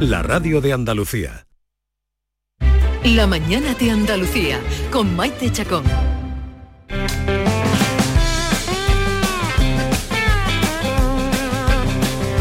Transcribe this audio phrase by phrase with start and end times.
[0.00, 1.46] la radio de Andalucía.
[3.04, 4.58] La mañana de Andalucía
[4.90, 5.84] con Maite Chacón.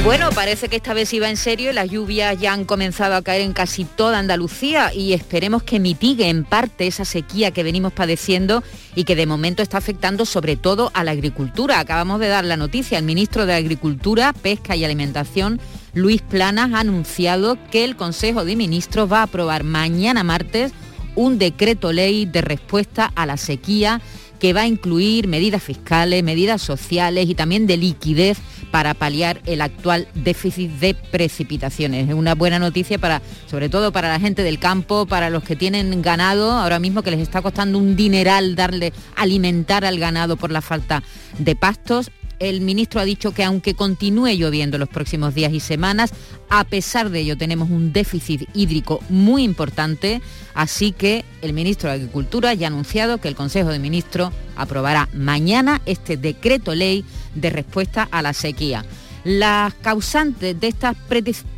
[0.06, 3.22] Bueno, parece que esta vez iba en serio y las lluvias ya han comenzado a
[3.22, 7.92] caer en casi toda Andalucía y esperemos que mitigue en parte esa sequía que venimos
[7.92, 8.64] padeciendo
[8.96, 11.80] y que de momento está afectando sobre todo a la agricultura.
[11.80, 15.60] Acabamos de dar la noticia, el ministro de Agricultura, Pesca y Alimentación,
[15.94, 20.72] Luis Planas, ha anunciado que el Consejo de Ministros va a aprobar mañana martes
[21.16, 24.02] un decreto ley de respuesta a la sequía
[24.40, 28.38] que va a incluir medidas fiscales, medidas sociales y también de liquidez
[28.72, 32.08] para paliar el actual déficit de precipitaciones.
[32.08, 35.56] Es una buena noticia para, sobre todo para la gente del campo, para los que
[35.56, 40.52] tienen ganado, ahora mismo que les está costando un dineral darle, alimentar al ganado por
[40.52, 41.04] la falta
[41.38, 46.12] de pastos el ministro ha dicho que aunque continúe lloviendo los próximos días y semanas,
[46.50, 50.22] a pesar de ello tenemos un déficit hídrico muy importante,
[50.54, 55.10] así que el ministro de Agricultura ya ha anunciado que el Consejo de Ministros aprobará
[55.14, 58.86] mañana este decreto ley de respuesta a la sequía.
[59.26, 60.96] Las causantes de estas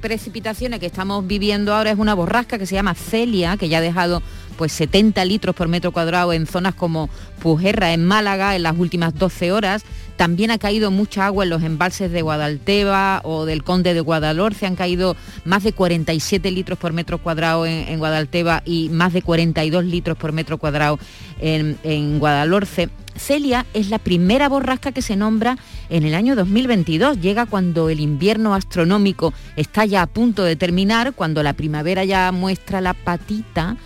[0.01, 3.81] precipitaciones que estamos viviendo ahora es una borrasca que se llama Celia, que ya ha
[3.81, 4.23] dejado
[4.57, 7.09] pues 70 litros por metro cuadrado en zonas como
[7.41, 9.83] Pujerra, en Málaga, en las últimas 12 horas.
[10.15, 14.67] También ha caído mucha agua en los embalses de Guadalteba o del Conde de Guadalhorce.
[14.67, 19.83] Han caído más de 47 litros por metro cuadrado en, Guadalteba y más de 42
[19.83, 20.99] litros por metro cuadrado
[21.39, 22.89] en, en Guadalhorce.
[23.15, 25.57] Celia es la primera borrasca que se nombra
[25.89, 27.19] en el año 2022.
[27.19, 32.31] Llega cuando el invierno astronómico está ya a punto de terminar, cuando la primavera ya
[32.31, 33.77] muestra la patita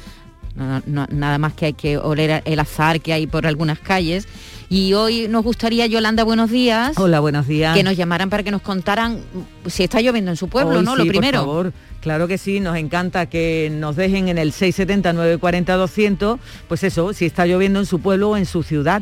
[0.56, 4.28] nada más que hay que oler el azar que hay por algunas calles.
[4.70, 6.98] Y hoy nos gustaría, Yolanda, buenos días.
[6.98, 7.76] Hola, buenos días.
[7.78, 9.20] Que nos llamaran para que nos contaran
[9.68, 10.96] si está lloviendo en su pueblo, ¿no?
[10.96, 11.40] Lo primero.
[11.40, 11.74] Por favor.
[12.02, 17.14] Claro que sí, nos encanta que nos dejen en el 670 940 200, pues eso,
[17.14, 19.02] si está lloviendo en su pueblo o en su ciudad.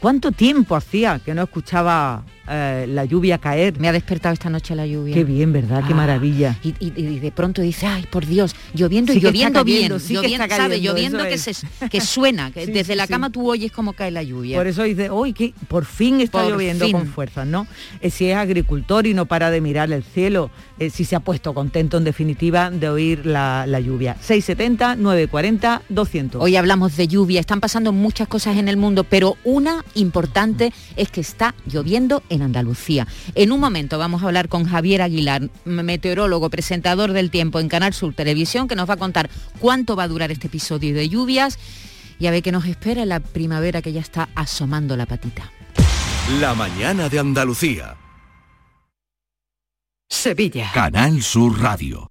[0.00, 3.78] ¿Cuánto tiempo hacía que no escuchaba eh, la lluvia caer.
[3.78, 5.14] Me ha despertado esta noche la lluvia.
[5.14, 5.84] Qué bien, ¿verdad?
[5.86, 6.58] Qué ah, maravilla.
[6.62, 6.72] Y,
[7.18, 11.38] de pronto dice, ay, por Dios, lloviendo y lloviendo bien, sí lloviendo, que Lloviendo que,
[11.38, 11.52] se,
[11.88, 14.56] que suena, que desde la cama tú oyes cómo cae la lluvia.
[14.56, 17.66] Por eso dice, hoy que por fin está lloviendo con fuerza, ¿no?
[18.00, 21.20] Eh, si es agricultor y no para de mirar el cielo, eh, si se ha
[21.20, 24.16] puesto contento en definitiva de oír la, la lluvia.
[24.20, 26.42] 670, 940, 200.
[26.42, 31.10] Hoy hablamos de lluvia, están pasando muchas cosas en el mundo, pero una importante es
[31.10, 33.06] que está lloviendo en Andalucía.
[33.34, 37.94] En un momento vamos a hablar con Javier Aguilar, meteorólogo, presentador del tiempo en Canal
[37.94, 41.58] Sur Televisión, que nos va a contar cuánto va a durar este episodio de lluvias
[42.18, 45.50] y a ver qué nos espera la primavera que ya está asomando la patita.
[46.40, 47.96] La mañana de Andalucía.
[50.08, 50.70] Sevilla.
[50.72, 52.10] Canal Sur Radio.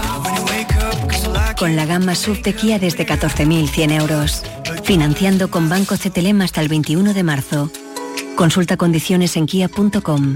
[1.61, 4.41] con la gama SUV de Kia desde 14.100 euros.
[4.83, 7.69] Financiando con Banco CTLM hasta el 21 de marzo.
[8.35, 10.33] Consulta condiciones en kia.com.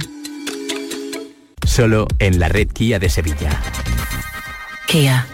[1.66, 3.60] Solo en la red Kia de Sevilla.
[4.86, 5.26] Kia.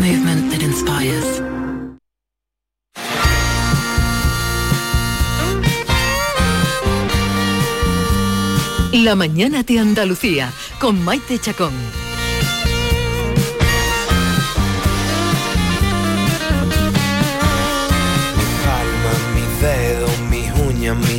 [0.00, 1.40] Movement that inspires.
[8.92, 12.05] La mañana de Andalucía con Maite Chacón.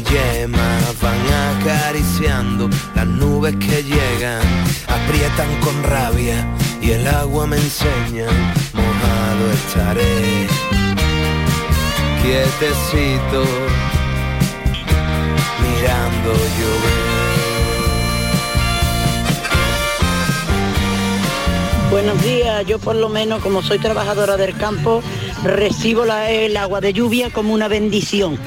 [0.10, 1.20] Yemas van
[1.58, 4.42] acariciando las nubes que llegan,
[4.88, 6.48] aprietan con rabia
[6.82, 8.28] y el agua me enseña,
[8.74, 10.48] mojado estaré,
[12.22, 13.44] quietecito,
[15.62, 17.18] mirando llover.
[21.90, 25.02] Buenos días, yo por lo menos como soy trabajadora del campo,
[25.44, 28.38] recibo el agua de lluvia como una bendición,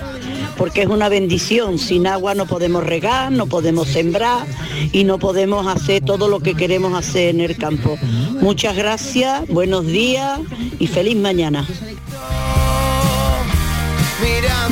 [0.61, 1.79] porque es una bendición.
[1.79, 4.47] Sin agua no podemos regar, no podemos sembrar
[4.93, 7.97] y no podemos hacer todo lo que queremos hacer en el campo.
[8.43, 10.39] Muchas gracias, buenos días
[10.79, 11.67] y feliz mañana.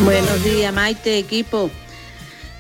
[0.05, 1.71] Buenos días, Maite, equipo.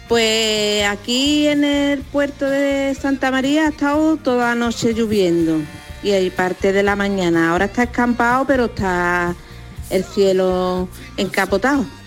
[0.08, 5.58] Pues aquí en el puerto de Santa María ha estado toda la noche lloviendo
[6.02, 7.50] y hay parte de la mañana.
[7.50, 9.36] Ahora está escampado, pero está
[9.90, 10.88] el cielo
[11.18, 11.97] encapotado.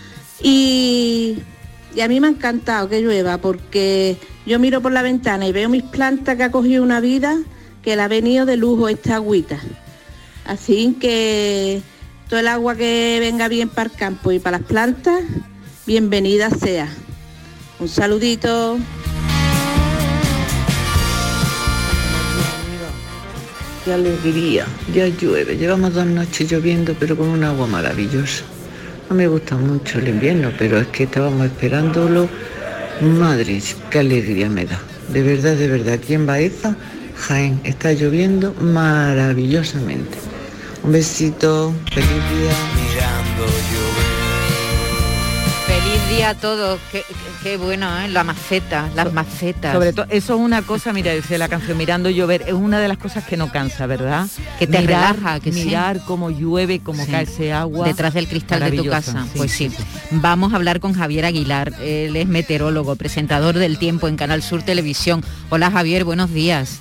[0.43, 1.37] Y,
[2.01, 5.69] a mí me ha encantado que llueva porque yo miro por la ventana y veo
[5.69, 7.37] mis plantas que ha cogido una vida
[7.83, 9.59] que la ha venido de lujo esta agüita.
[10.45, 11.81] Así que
[12.29, 15.23] todo el agua que venga bien para el campo y para las plantas,
[15.85, 16.87] bienvenida sea.
[17.79, 18.77] Un saludito.
[23.83, 25.57] Qué alegría, ya llueve.
[25.57, 28.43] Llevamos dos noches lloviendo, pero con un agua maravillosa.
[29.11, 32.29] Me gusta mucho el invierno, pero es que estábamos esperándolo.
[33.01, 34.79] Madre, qué alegría me da.
[35.09, 36.77] De verdad, de verdad, aquí en Baeza,
[37.17, 40.17] Jaén, está lloviendo maravillosamente.
[40.83, 42.55] Un besito, feliz día.
[42.77, 43.45] Mirando
[45.83, 46.79] Feliz día a todos.
[47.41, 48.07] Qué, bueno, ¿eh?
[48.07, 49.73] La maceta, las macetas.
[49.73, 52.87] Sobre todo, eso es una cosa, mira, dice la canción Mirando llover, es una de
[52.87, 54.27] las cosas que no cansa, ¿verdad?
[54.59, 57.87] Que te relaja, que Mirar cómo llueve, cómo cae ese agua.
[57.87, 59.25] Detrás del cristal de tu casa.
[59.35, 59.71] pues sí.
[60.11, 61.73] Vamos a hablar con Javier Aguilar.
[61.81, 65.23] Él es meteorólogo, presentador del tiempo en Canal Sur Televisión.
[65.49, 66.79] Hola Javier, buenos días.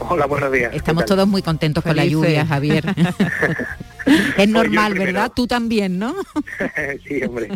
[0.00, 0.74] Hola, buenos días.
[0.74, 2.84] Estamos todos muy contentos con la lluvia, Javier.
[4.06, 5.32] es pues normal, ¿verdad?
[5.34, 6.14] Tú también, ¿no?
[7.06, 7.48] sí, hombre.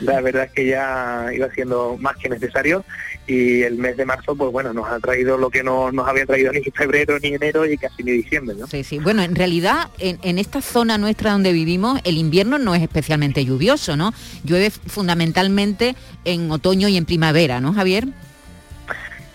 [0.00, 2.84] La verdad es que ya iba siendo más que necesario
[3.26, 6.26] y el mes de marzo, pues bueno, nos ha traído lo que no nos había
[6.26, 8.66] traído ni febrero, ni enero y casi ni diciembre, ¿no?
[8.66, 8.98] Sí, sí.
[8.98, 13.44] Bueno, en realidad, en, en esta zona nuestra donde vivimos, el invierno no es especialmente
[13.44, 14.12] lluvioso, ¿no?
[14.44, 18.08] Llueve fundamentalmente en otoño y en primavera, ¿no, Javier?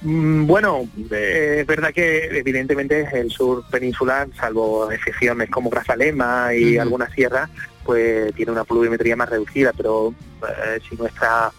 [0.02, 6.78] Mm, bueno, eh, es verdad que evidentemente el sur peninsular, salvo excepciones como Grazalema y
[6.78, 7.50] algunas sierras,
[7.84, 11.52] pues tiene una pluviometría más reducida, pero eh, si nuestra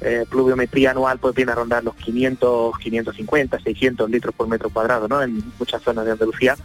[0.00, 5.06] eh, pluviometría anual pues viene a rondar los 500, 550, 600 litros por metro cuadrado,
[5.06, 5.22] ¿no?
[5.22, 6.56] En muchas zonas de Andalucía.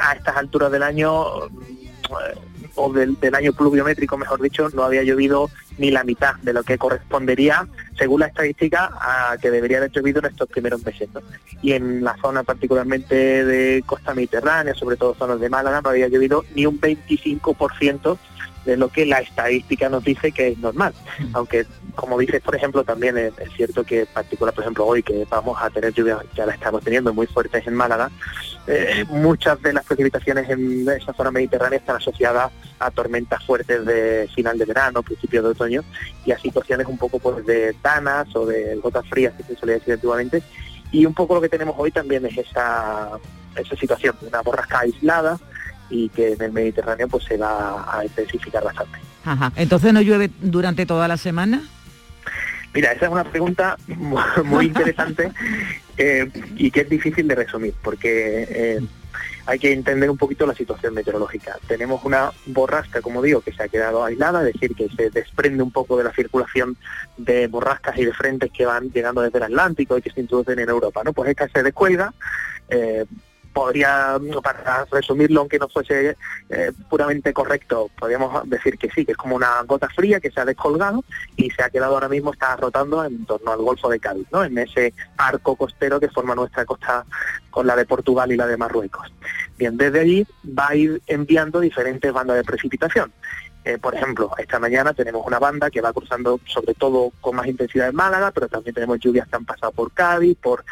[0.00, 1.24] a estas alturas del año
[2.78, 6.78] o del, año pluviométrico, mejor dicho, no había llovido ni la mitad de lo que
[6.78, 7.66] correspondería,
[7.98, 11.08] según la estadística, a que debería haber llovido en estos primeros meses.
[11.62, 16.08] Y en la zona particularmente de costa mediterránea, sobre todo zonas de Málaga, no había
[16.08, 18.18] llovido ni un 25%
[18.64, 20.92] de lo que la estadística nos dice que es normal.
[21.32, 25.26] Aunque, como dices, por ejemplo, también es, cierto que, en particular, por ejemplo, hoy que
[25.30, 28.10] vamos a tener lluvias, ya la estamos teniendo muy fuertes en Málaga,
[28.70, 34.28] eh, muchas de las precipitaciones en esa zona mediterránea están asociadas a tormentas fuertes de
[34.34, 35.82] final de verano, principio de otoño,
[36.26, 39.76] y a situaciones un poco pues, de tanas o de gotas frías, que se solía
[39.76, 40.42] decir antiguamente.
[40.92, 43.18] Y un poco lo que tenemos hoy también es esa,
[43.56, 45.38] esa situación, una borrasca aislada,
[45.88, 48.98] y que en el Mediterráneo pues se va a intensificar bastante.
[49.24, 49.50] Ajá.
[49.56, 51.62] Entonces no llueve durante toda la semana.
[52.74, 53.78] Mira, esa es una pregunta
[54.44, 55.32] muy interesante
[55.98, 58.80] eh, y que es difícil de resumir, porque eh,
[59.46, 61.58] hay que entender un poquito la situación meteorológica.
[61.66, 65.62] Tenemos una borrasca, como digo, que se ha quedado aislada, es decir, que se desprende
[65.62, 66.76] un poco de la circulación
[67.16, 70.58] de borrascas y de frentes que van llegando desde el Atlántico y que se introducen
[70.58, 71.02] en Europa.
[71.02, 71.12] ¿no?
[71.12, 72.12] Pues esta se descuelga,
[72.68, 73.06] eh,
[73.58, 76.16] podría, para resumirlo, aunque no fuese
[76.48, 80.40] eh, puramente correcto, podríamos decir que sí, que es como una gota fría que se
[80.40, 81.02] ha descolgado
[81.36, 84.44] y se ha quedado ahora mismo, está rotando en torno al Golfo de Cádiz, ¿no?
[84.44, 87.04] en ese arco costero que forma nuestra costa
[87.50, 89.12] con la de Portugal y la de Marruecos.
[89.58, 93.12] Bien, desde allí va a ir enviando diferentes bandas de precipitación.
[93.64, 97.48] Eh, por ejemplo, esta mañana tenemos una banda que va cruzando sobre todo con más
[97.48, 100.64] intensidad en Málaga, pero también tenemos lluvias que han pasado por Cádiz, por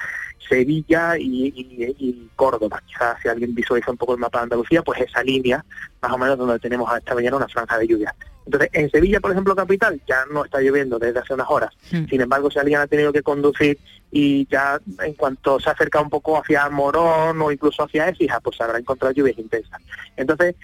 [0.49, 2.83] Sevilla y, Córdoba.
[2.87, 5.65] Quizás si alguien visualiza un poco el mapa de Andalucía, pues esa línea,
[6.01, 8.15] más o menos donde tenemos esta mañana una franja de lluvia.
[8.47, 11.71] Entonces, en Sevilla, por ejemplo, capital, ya no está lloviendo desde hace unas horas.
[11.91, 12.07] Hmm.
[12.09, 13.79] Sin embargo, si alguien ha tenido que conducir
[14.13, 18.61] y ya en cuanto se acerca un poco hacia Morón o incluso hacia Écija, pues
[18.61, 19.81] habrá encontrado lluvias intensas.
[20.17, 20.55] Entonces,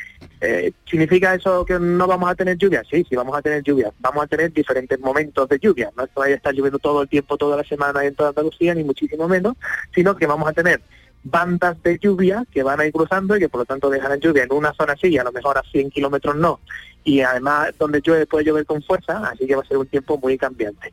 [0.40, 2.82] eh, ¿significa eso que no vamos a tener lluvia?
[2.88, 3.92] Sí, sí vamos a tener lluvia.
[3.98, 5.90] Vamos a tener diferentes momentos de lluvia.
[5.96, 8.28] No es que vaya a estar lloviendo todo el tiempo, toda la semana en toda
[8.28, 9.56] Andalucía, ni muchísimo menos,
[9.92, 10.80] sino que vamos a tener
[11.24, 14.44] bandas de lluvia que van a ir cruzando y que por lo tanto dejarán lluvia
[14.44, 16.60] en una zona sí y a lo mejor a 100 kilómetros no.
[17.04, 20.18] Y además donde llueve puede llover con fuerza, así que va a ser un tiempo
[20.18, 20.92] muy cambiante.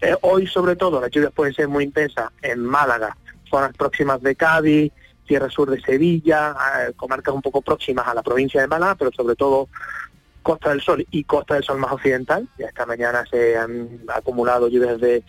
[0.00, 3.16] Eh, hoy sobre todo las lluvias pueden ser muy intensas en Málaga,
[3.48, 4.92] zonas próximas de Cádiz,
[5.26, 9.10] tierra sur de Sevilla, eh, comarcas un poco próximas a la provincia de Málaga, pero
[9.12, 9.68] sobre todo
[10.42, 12.48] Costa del Sol y Costa del Sol más occidental.
[12.56, 15.24] Ya esta mañana se han acumulado lluvias de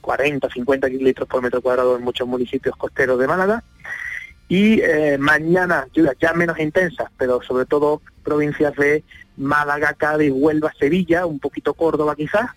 [0.00, 3.62] 40, 50 litros por metro cuadrado en muchos municipios costeros de Málaga.
[4.48, 9.04] Y eh, mañana lluvias ya menos intensas, pero sobre todo provincias de
[9.36, 12.50] Málaga, Cádiz, Huelva, Sevilla, un poquito Córdoba quizás.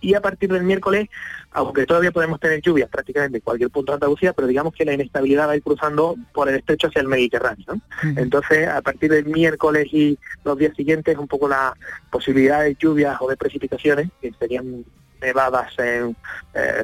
[0.00, 1.08] Y a partir del miércoles,
[1.50, 4.94] aunque todavía podemos tener lluvias prácticamente en cualquier punto de Andalucía, pero digamos que la
[4.94, 7.80] inestabilidad va a ir cruzando por el estrecho hacia el Mediterráneo.
[8.16, 11.74] Entonces, a partir del miércoles y los días siguientes, un poco la
[12.10, 14.84] posibilidad de lluvias o de precipitaciones, que serían
[15.20, 16.16] nevadas en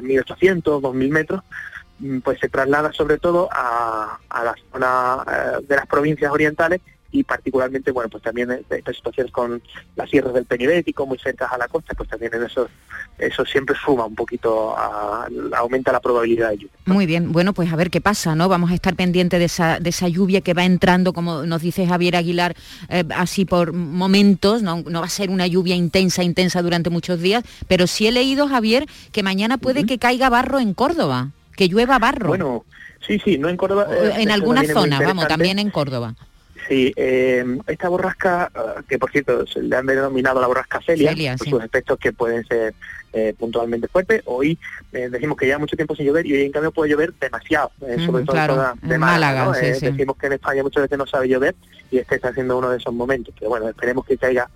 [0.01, 1.41] 1800, 2000 metros,
[1.99, 6.81] mm, pues se traslada sobre todo a, a la zona eh, de las provincias orientales
[7.11, 9.61] y particularmente, bueno, pues también estas situaciones con
[9.95, 12.69] las sierras del Penibético, muy cerca a la costa, pues también en eso,
[13.17, 14.75] eso siempre suma un poquito,
[15.55, 16.73] aumenta la probabilidad de lluvia.
[16.85, 18.49] Muy bien, bueno, pues a ver qué pasa, ¿no?
[18.49, 21.87] Vamos a estar pendientes de esa, de esa lluvia que va entrando, como nos dice
[21.87, 22.55] Javier Aguilar,
[22.89, 24.83] eh, así por momentos, ¿no?
[24.85, 28.47] no va a ser una lluvia intensa, intensa durante muchos días, pero sí he leído,
[28.47, 32.27] Javier, que mañana puede que caiga barro en Córdoba, que llueva barro.
[32.27, 32.65] Bueno,
[33.05, 33.87] sí, sí, no en Córdoba.
[34.17, 36.15] en alguna zona, vamos, también en Córdoba.
[36.67, 41.13] Sí, eh, esta borrasca, eh, que por cierto se le han denominado la borrasca Celia,
[41.37, 42.73] por sus efectos que pueden ser
[43.13, 44.59] eh, puntualmente fuertes, hoy
[44.91, 48.25] decimos que lleva mucho tiempo sin llover y hoy en cambio puede llover demasiado, sobre
[48.25, 49.51] todo en zona de Málaga.
[49.51, 51.55] decimos que en España muchas veces no sabe llover
[51.89, 54.49] y este está siendo uno de esos momentos, pero bueno, esperemos que caiga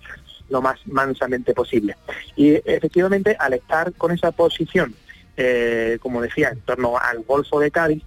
[0.50, 1.96] lo más mansamente posible.
[2.36, 4.94] Y efectivamente, al estar con esa posición,
[6.00, 8.02] como decía, en torno al Golfo de Cádiz,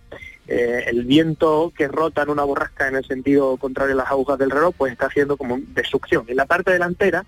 [0.48, 4.38] eh, el viento que rota en una borrasca en el sentido contrario a las agujas
[4.38, 6.26] del reloj, pues está haciendo como destrucción.
[6.28, 7.26] En la parte delantera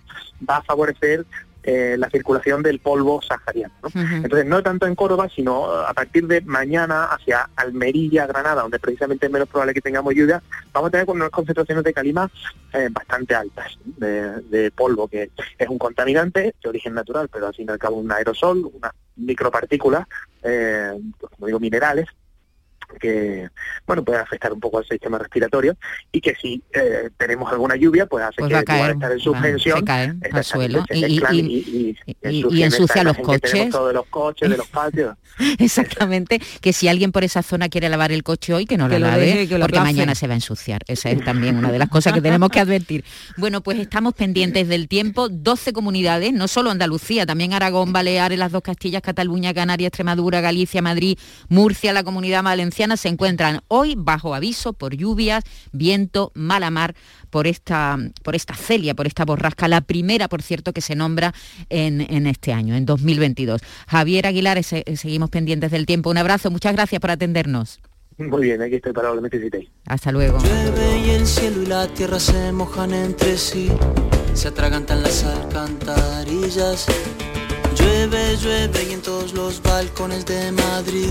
[0.47, 1.25] va a favorecer
[1.63, 3.73] eh, la circulación del polvo sahariano.
[3.93, 9.25] Entonces, no tanto en Córdoba, sino a partir de mañana hacia Almería, Granada, donde precisamente
[9.25, 12.31] es menos probable que tengamos lluvia, vamos a tener unas concentraciones de calima
[12.71, 17.65] eh, bastante altas de, polvo, que es un contaminante de origen natural, pero al fin
[17.67, 20.07] y al cabo un aerosol, una micropartícula,
[20.41, 22.07] pues, como digo, minerales,
[22.99, 23.49] que
[23.85, 25.75] bueno puede afectar un poco al sistema respiratorio
[26.11, 29.85] y que si eh, tenemos alguna lluvia pues hace pues que a estar en suspensión
[29.89, 31.95] al suelo y,
[32.63, 33.71] ensucia los coches.
[33.71, 35.15] de los coches de los patios.
[35.59, 38.99] Exactamente que si alguien por esa zona quiere lavar el coche hoy que no lo
[38.99, 40.81] lave porque mañana se va a ensuciar.
[40.87, 43.03] Esa es también una de las cosas que tenemos que advertir.
[43.37, 45.29] Bueno pues estamos pendientes del tiempo.
[45.29, 50.81] 12 comunidades no solo Andalucía también Aragón Baleares las dos Castillas Cataluña Canarias Extremadura Galicia
[50.81, 51.17] Madrid
[51.49, 56.95] Murcia la Comunidad Valenciana se encuentran hoy bajo aviso por lluvias, viento, mala mar,
[57.29, 61.33] por esta, por esta celia, por esta borrasca, la primera, por cierto, que se nombra
[61.69, 63.61] en, este año, en 2022.
[63.87, 66.11] Javier Aguilar, seguimos pendientes del tiempo.
[66.11, 67.79] Un abrazo, muchas gracias por atendernos.
[68.17, 69.69] Muy bien, aquí estoy para lo que necesitéis.
[69.85, 70.37] Hasta luego.
[71.05, 73.69] y el cielo y la tierra se mojan entre sí,
[74.33, 76.87] se atragantan las alcantarillas
[77.77, 81.09] Llueve, llueve y en todos los balcones de Madrid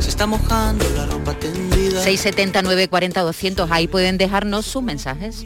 [0.00, 2.02] se está mojando la ropa tendida.
[2.02, 5.44] 679 40 200, ahí pueden dejarnos sus mensajes.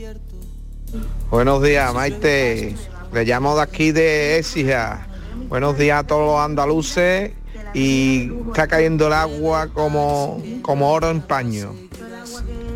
[1.31, 2.75] Buenos días, Maite.
[3.13, 5.07] Le llamo de aquí de Écija.
[5.49, 7.33] Buenos días a todos los andaluces
[7.75, 11.75] y está cayendo el agua como, como oro en paño.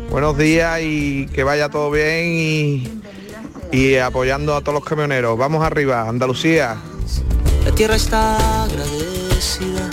[0.09, 3.01] Buenos días y que vaya todo bien y,
[3.71, 5.37] y apoyando a todos los camioneros.
[5.37, 6.77] Vamos arriba, Andalucía.
[7.65, 9.89] La tierra está agradecida.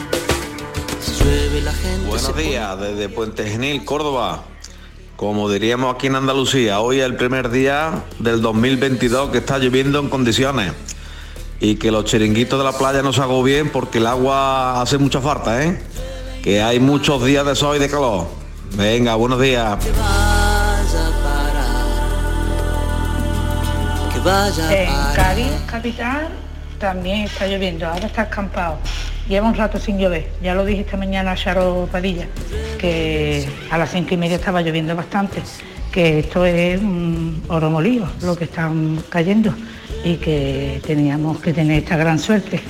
[1.65, 2.07] la gente.
[2.07, 4.43] Buenos días, desde Puente Genil, Córdoba.
[5.17, 9.99] Como diríamos aquí en Andalucía, hoy es el primer día del 2022 que está lloviendo
[10.01, 10.73] en condiciones
[11.61, 14.99] y que los chiringuitos de la playa no se hago bien porque el agua hace
[14.99, 15.83] mucha falta, ¿eh?
[16.43, 18.27] Que hay muchos días de sol y de calor.
[18.73, 19.83] Venga, buenos días.
[24.13, 26.29] Que vaya en Cádiz, capital,
[26.83, 28.77] también está lloviendo, ahora está escampado.
[29.29, 32.27] Lleva un rato sin llover, ya lo dije esta mañana a Charo Padilla,
[32.77, 35.43] que a las cinco y media estaba lloviendo bastante,
[35.93, 39.55] que esto es un oro molido lo que están cayendo
[40.05, 42.61] y que teníamos que tener esta gran suerte.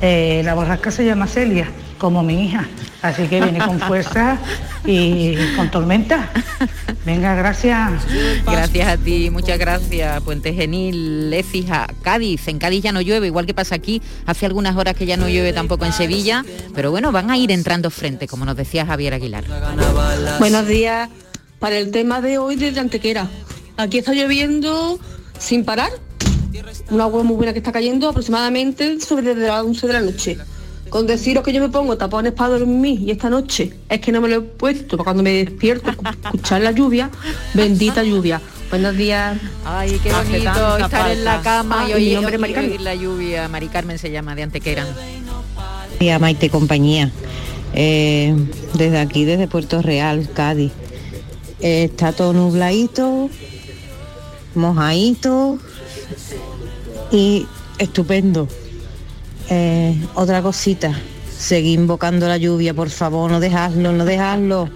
[0.00, 2.66] Eh, la borrasca se llama Celia, como mi hija,
[3.02, 4.38] así que viene con fuerza
[4.84, 6.30] y con tormenta.
[7.04, 8.02] Venga, gracias.
[8.44, 10.22] Gracias a ti, muchas gracias.
[10.22, 12.48] Puente Genil, Écija, Cádiz.
[12.48, 14.02] En Cádiz ya no llueve, igual que pasa aquí.
[14.26, 17.50] Hace algunas horas que ya no llueve tampoco en Sevilla, pero bueno, van a ir
[17.50, 19.44] entrando frente, como nos decía Javier Aguilar.
[20.38, 21.08] Buenos días.
[21.58, 23.28] Para el tema de hoy desde Antequera.
[23.76, 24.98] Aquí está lloviendo
[25.38, 25.90] sin parar
[26.90, 30.38] una agua muy buena que está cayendo aproximadamente sobre desde las 11 de la noche.
[30.90, 34.20] Con deciros que yo me pongo tapones para dormir y esta noche es que no
[34.20, 35.90] me lo he puesto para cuando me despierto
[36.24, 37.10] escuchar la lluvia,
[37.54, 38.40] bendita lluvia.
[38.70, 39.38] Buenos días.
[39.64, 43.48] Ay, qué bonito estar en la cama y oír, la lluvia.
[43.48, 44.86] Mari Carmen se llama, de Antequera.
[45.98, 47.10] Día Maite compañía.
[47.72, 48.34] Eh,
[48.74, 50.72] desde aquí, desde Puerto Real, Cádiz.
[51.60, 53.28] Eh, está todo nubladito,
[54.54, 55.58] mojadito,
[57.12, 57.46] y
[57.78, 58.48] estupendo.
[59.52, 60.94] Eh, otra cosita,
[61.28, 64.68] seguí invocando la lluvia, por favor, no dejadlo, no dejadlo,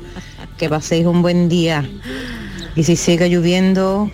[0.59, 1.89] que paséis un buen día.
[2.75, 4.11] Y si sigue lloviendo,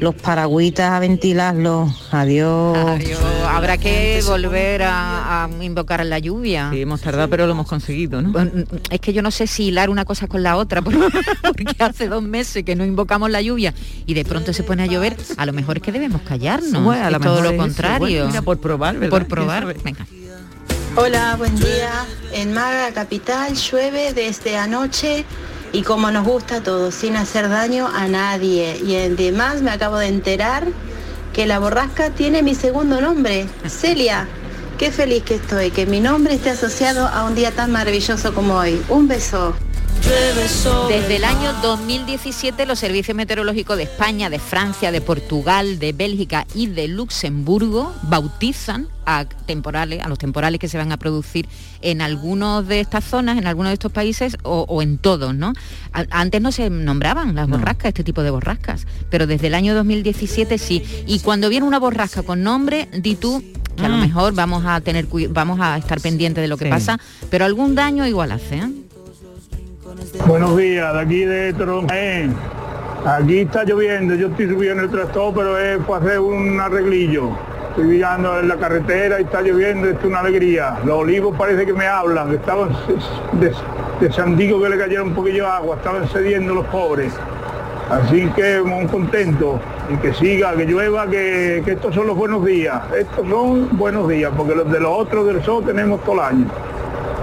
[0.00, 2.08] los paragüitas a ventilarlos.
[2.10, 3.00] Adiós.
[3.46, 6.70] Habrá que volver a, invocar la lluvia.
[6.72, 8.32] Sí, hemos tardado, pero lo hemos conseguido, ¿no?
[8.90, 12.22] Es que yo no sé si hilar una cosa con la otra, porque hace dos
[12.22, 13.74] meses que no invocamos la lluvia
[14.06, 15.16] y de pronto se pone a llover.
[15.36, 16.82] A lo mejor es que debemos callarnos.
[16.82, 18.28] Bueno, a todo lo contrario.
[18.44, 19.10] por probar, ¿verdad?
[19.10, 19.74] Por probar.
[19.84, 20.06] Venga.
[20.96, 22.04] Hola, buen día.
[22.32, 25.24] En Málaga Capital llueve desde anoche
[25.72, 28.80] y como nos gusta todo, sin hacer daño a nadie.
[28.84, 30.66] Y además me acabo de enterar
[31.32, 34.28] que la borrasca tiene mi segundo nombre, Celia.
[34.78, 38.54] Qué feliz que estoy, que mi nombre esté asociado a un día tan maravilloso como
[38.54, 38.80] hoy.
[38.88, 39.54] Un beso.
[40.88, 46.46] Desde el año 2017 los servicios meteorológicos de España, de Francia, de Portugal, de Bélgica
[46.54, 51.48] y de Luxemburgo bautizan a temporales, a los temporales que se van a producir
[51.82, 55.52] en algunos de estas zonas, en algunos de estos países o, en todos, ¿no?
[55.92, 60.58] Antes no se nombraban las borrascas, este tipo de borrascas, pero desde el año 2017
[60.58, 60.82] sí.
[61.06, 63.42] Y cuando viene una borrasca con nombre, di tú
[63.76, 64.00] que a lo mm.
[64.00, 66.98] mejor vamos a tener vamos a estar pendientes de lo que pasa,
[67.30, 68.56] pero algún daño igual hace.
[68.56, 68.70] ¿eh?
[70.26, 72.32] Buenos días, de aquí de Toronjaén.
[73.04, 77.30] Aquí está lloviendo, yo estoy subiendo el tractor, pero es para hacer un arreglillo.
[77.70, 80.78] Estoy mirando en la carretera y está lloviendo, esto es una alegría.
[80.84, 82.68] Los olivos parece que me hablan, estaban
[83.32, 83.52] de,
[84.00, 87.12] de Sandigo que le cayeron un poquillo de agua, estaban cediendo los pobres.
[87.90, 89.58] Así que muy contento
[89.92, 92.80] y que siga, que llueva, que, que, estos son los buenos días.
[92.96, 96.69] Estos son buenos días, porque los de los otros del sol tenemos todo el año.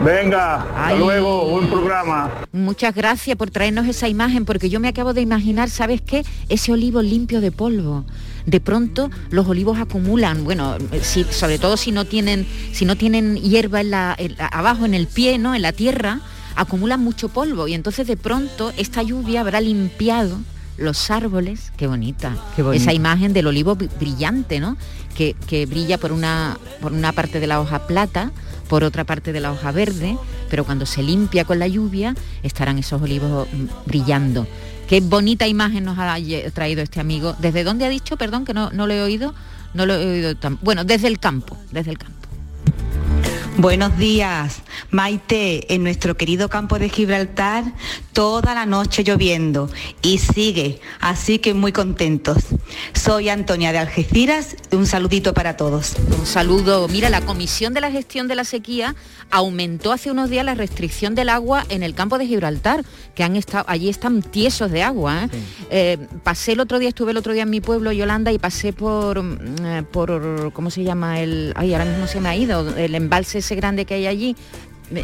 [0.04, 2.32] Venga, hasta luego, buen programa.
[2.52, 6.24] Muchas gracias por traernos esa imagen, porque yo me acabo de imaginar, ¿sabes qué?
[6.50, 8.06] Ese olivo limpio de polvo.
[8.46, 13.38] De pronto los olivos acumulan, bueno, si, sobre todo si no tienen, si no tienen
[13.38, 14.18] hierba en la,
[14.52, 15.56] abajo en el pie, ¿no?
[15.56, 16.22] En la tierra,
[16.56, 20.38] acumulan mucho polvo y entonces de pronto esta lluvia habrá limpiado
[20.78, 22.38] los árboles, qué bonita,
[22.74, 24.78] esa imagen del olivo brillante, ¿no?
[25.16, 28.32] Que, que, brilla por una, por una parte de la hoja plata
[28.70, 30.18] por otra parte de la hoja verde,
[30.50, 34.48] pero cuando se limpia con la lluvia estarán esos olivos mm, brillando.
[34.88, 36.18] Qué bonita imagen nos ha
[36.54, 37.36] traído este amigo.
[37.40, 38.16] ¿Desde dónde ha dicho?
[38.16, 39.34] Perdón, que no, no lo he oído.
[39.74, 40.58] No lo he oído tan...
[40.62, 42.17] Bueno, desde el campo, desde el campo.
[43.60, 47.64] Buenos días, Maite, en nuestro querido campo de Gibraltar,
[48.14, 49.68] toda la noche lloviendo
[50.04, 52.38] y sigue, así que muy contentos.
[52.94, 55.96] Soy Antonia de Algeciras, un saludito para todos.
[56.20, 56.88] Un saludo.
[56.88, 58.96] Mira, la Comisión de la Gestión de la Sequía
[59.32, 63.36] aumentó hace unos días la restricción del agua en el campo de Gibraltar, que han
[63.36, 65.24] estado, allí están tiesos de agua.
[65.26, 65.30] ¿eh?
[65.72, 68.72] Eh, pasé el otro día, estuve el otro día en mi pueblo, Yolanda, y pasé
[68.72, 71.20] por, mm, eh, por ¿cómo se llama?
[71.22, 74.36] El, ay, ahora mismo se me ha ido, el embalse ese grande que hay allí,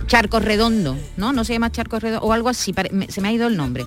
[0.07, 1.33] Charco Redondo, ¿no?
[1.33, 2.73] No se llama Charco Redondo, o algo así,
[3.07, 3.85] se me ha ido el nombre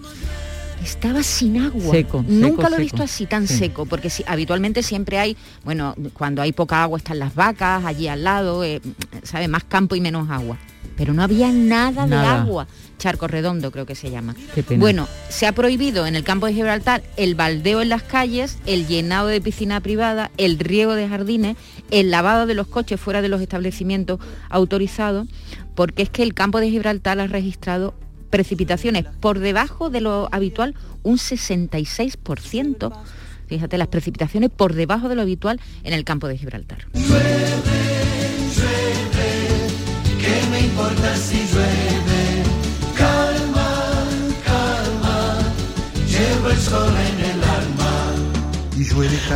[0.83, 1.91] estaba sin agua.
[1.91, 6.43] Seco, Nunca lo he visto así tan seco, porque si, habitualmente siempre hay, bueno, cuando
[6.43, 8.81] hay poca agua están las vacas, allí al lado, eh,
[9.23, 9.49] ¿sabe?
[9.49, 10.59] Más campo y menos agua.
[10.97, 12.67] Pero no había nada, de agua.
[12.99, 14.35] Charco Redondo creo que se llama.
[14.79, 18.87] Bueno, se ha prohibido en el campo de Gibraltar el baldeo en las calles, el
[18.87, 21.57] llenado de piscina privada, el riego de jardines,
[21.91, 25.29] el lavado de los coches fuera de los establecimientos autorizados,
[25.75, 27.95] porque es que el campo de Gibraltar ha registrado
[28.31, 32.93] precipitaciones por debajo de lo habitual, un 66%.
[33.47, 36.87] Fíjate, las precipitaciones por debajo de lo habitual en el campo de Gibraltar.
[42.97, 43.69] Calma,
[44.45, 45.39] calma.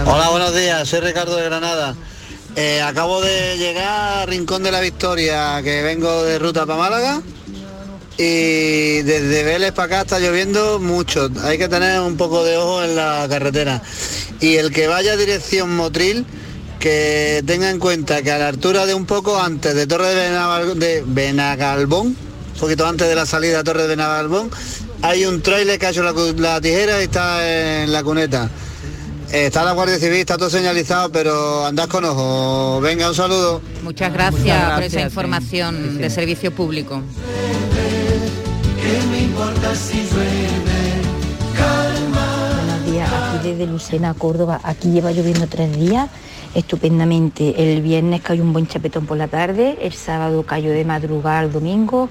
[0.06, 1.94] Hola, buenos días, soy Ricardo de Granada.
[2.56, 7.22] Eh, acabo de llegar a Rincón de la Victoria, que vengo de ruta para Málaga.
[8.18, 11.30] Y desde Vélez para acá está lloviendo mucho.
[11.42, 13.82] Hay que tener un poco de ojo en la carretera.
[14.40, 16.26] Y el que vaya a dirección Motril,
[16.78, 21.02] que tenga en cuenta que a la altura de un poco antes de Torre de,
[21.06, 22.16] Benagalbón, un
[22.60, 24.50] poquito antes de la salida a Torre de Benagalbón,
[25.02, 28.50] hay un trailer que ha hecho la tijera y está en la cuneta.
[29.32, 32.80] Está la Guardia Civil, está todo señalizado, pero andás con ojo.
[32.80, 33.60] Venga, un saludo.
[33.84, 37.00] Muchas gracias, por esa información de servicio público.
[42.56, 44.60] Buenos días, aquí desde Lucena, Córdoba.
[44.64, 46.08] Aquí lleva lloviendo tres días
[46.54, 47.72] estupendamente.
[47.72, 51.52] El viernes cayó un buen chapetón por la tarde, el sábado cayó de madrugada al
[51.52, 52.10] domingo,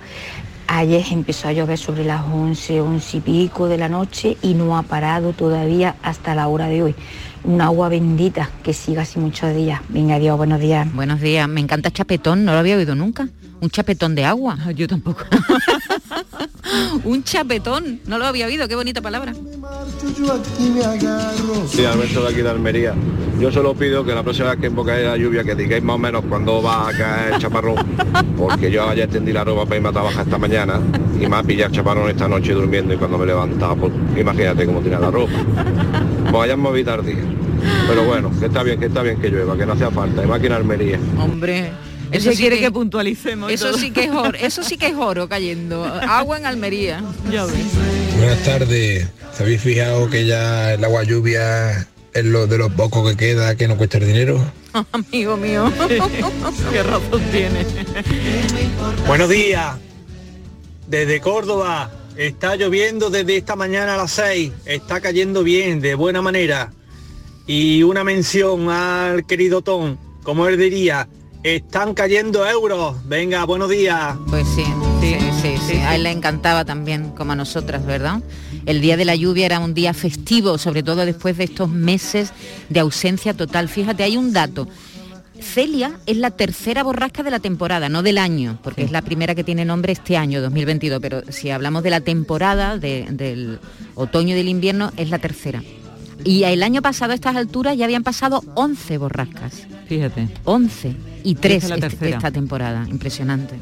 [0.72, 4.78] Ayer empezó a llover sobre las 11, 11 y pico de la noche y no
[4.78, 6.96] ha parado todavía hasta la hora de hoy.
[7.44, 9.82] Un agua bendita que siga así muchos días.
[9.90, 10.88] Venga, adiós, buenos días.
[10.94, 13.30] Buenos días, me encanta chapetón, no lo había oído nunca.
[13.62, 14.58] Un chapetón de agua.
[14.76, 15.24] Yo tampoco.
[17.04, 19.34] un chapetón, no lo había oído, qué bonita palabra.
[21.68, 22.94] Sí, Alberto de aquí de Almería.
[23.40, 26.00] Yo solo pido que la próxima vez que invoque la lluvia que digáis más o
[26.00, 27.78] menos cuándo va a caer el chaparrón,
[28.38, 30.80] porque yo ayer extendí la ropa para irme a trabajar esta mañana
[31.20, 34.66] y me ha pillado el chaparrón esta noche durmiendo y cuando me levantaba, pues imagínate
[34.66, 35.32] cómo tiene la ropa.
[36.30, 37.26] Pues hayamos a evitar días.
[37.88, 40.22] Pero bueno, que está bien, que está bien que llueva, que no hacía falta.
[40.22, 41.00] Hay máquina Almería.
[41.18, 41.72] Hombre,
[42.12, 43.52] eso sí quiere que, puntualicemos.
[43.52, 45.86] Eso sí que es oro, eso sí que es oro cayendo.
[45.86, 47.04] Agua en Almería.
[47.32, 47.46] Ya
[48.18, 49.08] Buenas tardes.
[49.36, 53.56] ¿Se habéis fijado que ya el agua lluvia es lo de los pocos que queda
[53.56, 54.44] que no cuesta el dinero?
[54.92, 55.72] amigo mío.
[56.72, 57.66] Qué razón tiene.
[59.08, 59.78] Buenos días.
[60.88, 61.92] Desde Córdoba.
[62.18, 64.52] Está lloviendo desde esta mañana a las 6.
[64.66, 66.74] Está cayendo bien, de buena manera.
[67.48, 71.08] Y una mención al querido Tom, como él diría,
[71.44, 72.96] están cayendo euros.
[73.06, 74.16] Venga, buenos días.
[74.30, 74.66] Pues sí,
[75.02, 75.78] sí, sí, sí.
[75.78, 78.22] A él le encantaba también, como a nosotras, ¿verdad?
[78.66, 82.34] El día de la lluvia era un día festivo, sobre todo después de estos meses
[82.70, 83.70] de ausencia total.
[83.70, 84.68] Fíjate, hay un dato.
[85.42, 89.36] Celia es la tercera borrasca de la temporada, no del año, porque es la primera
[89.36, 93.60] que tiene nombre este año, 2022, pero si hablamos de la temporada, del
[93.96, 95.64] otoño y del invierno, es la tercera.
[96.24, 99.68] Y el año pasado a estas alturas ya habían pasado 11 borrascas.
[99.88, 100.28] Fíjate.
[100.44, 102.86] 11 y 3 este, esta temporada.
[102.90, 103.56] Impresionante.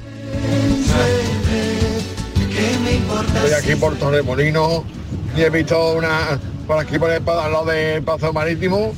[3.35, 4.83] Estoy aquí por Torremolino
[5.35, 8.93] y he visto una por aquí por el lado del Pazo Marítimo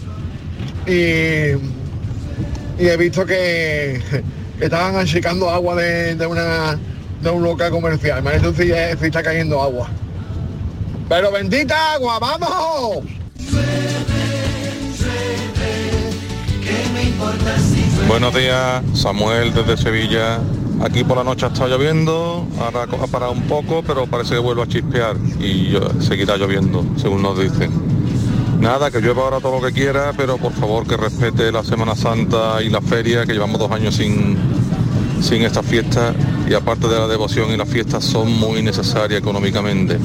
[0.87, 4.01] y, y he visto que
[4.59, 6.79] estaban achicando agua de, una
[7.21, 8.23] de un local comercial.
[8.23, 9.89] Me parece que está cayendo agua.
[11.07, 13.18] Pero bendita agua, vamos.
[18.07, 20.39] Buenos días, Samuel desde Sevilla.
[20.81, 24.39] Aquí por la noche ha estado lloviendo, ahora ha parado un poco, pero parece que
[24.39, 27.71] vuelve a chispear y seguirá lloviendo, según nos dicen.
[28.59, 31.95] Nada, que llueva ahora todo lo que quiera, pero por favor que respete la Semana
[31.95, 34.38] Santa y la feria, que llevamos dos años sin,
[35.21, 36.13] sin esta fiesta
[36.49, 39.97] y aparte de la devoción y las fiestas son muy necesarias económicamente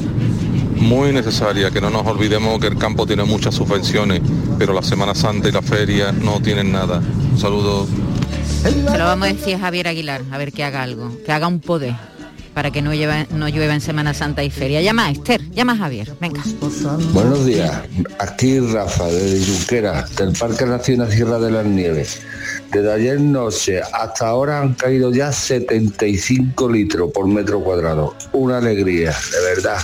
[0.85, 4.21] muy necesaria, que no nos olvidemos que el campo tiene muchas subvenciones,
[4.59, 6.99] pero la Semana Santa y la feria no tienen nada.
[7.33, 7.89] Un saludo.
[8.63, 11.49] Se lo vamos a decir a Javier Aguilar, a ver que haga algo, que haga
[11.49, 11.95] un poder
[12.55, 12.91] para que no,
[13.31, 14.81] no llueva en Semana Santa y feria.
[14.81, 16.43] Llama a Esther, llama a Javier, venga.
[17.13, 17.83] Buenos días,
[18.19, 22.21] aquí Rafa, de Junquera, del Parque Nacional Sierra de las Nieves.
[22.71, 28.15] Desde ayer noche hasta ahora han caído ya 75 litros por metro cuadrado.
[28.33, 29.79] Una alegría, de verdad.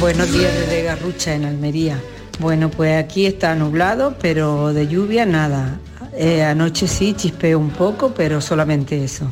[0.00, 2.00] Buenos días desde Garrucha, en Almería.
[2.38, 5.78] Bueno, pues aquí está nublado, pero de lluvia nada.
[6.16, 9.30] Eh, anoche sí chispeó un poco, pero solamente eso.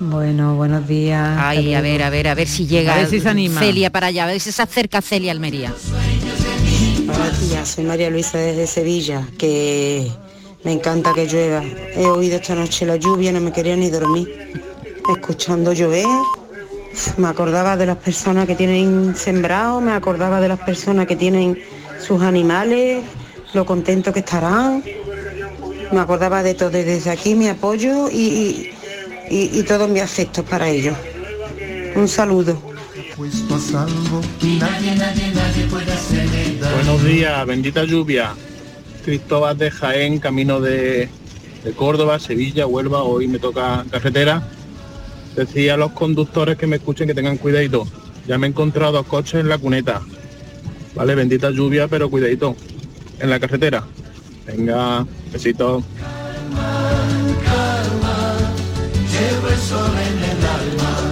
[0.00, 1.36] Bueno, buenos días.
[1.38, 3.60] Ay, a ver, a ver, a ver si llega a ver si se anima.
[3.60, 5.74] Celia para allá, a ver si se acerca Celia Almería.
[7.04, 10.08] Buenos días, soy María Luisa desde Sevilla, que
[10.62, 11.64] me encanta que llueva.
[11.94, 14.52] He oído esta noche la lluvia, no me quería ni dormir.
[15.12, 16.06] Escuchando llover,
[17.16, 21.58] me acordaba de las personas que tienen sembrado, me acordaba de las personas que tienen
[22.00, 23.04] sus animales,
[23.52, 24.82] lo contento que estarán.
[25.92, 26.70] Me acordaba de todo.
[26.70, 28.70] Desde aquí mi apoyo y,
[29.30, 30.96] y, todos mis afectos para ellos.
[31.94, 32.60] Un saludo.
[36.74, 38.34] Buenos días, bendita lluvia.
[39.04, 41.08] Cristóbal de Jaén, camino de,
[41.64, 44.46] de Córdoba, Sevilla, Huelva, hoy me toca carretera
[45.36, 47.86] Decía a los conductores que me escuchen que tengan cuidado.
[48.26, 50.02] Ya me he encontrado coches en la cuneta.
[50.98, 51.14] ¿vale?
[51.14, 52.56] Bendita lluvia, pero cuidadito
[53.20, 53.84] en la carretera.
[54.46, 55.82] Venga, besito.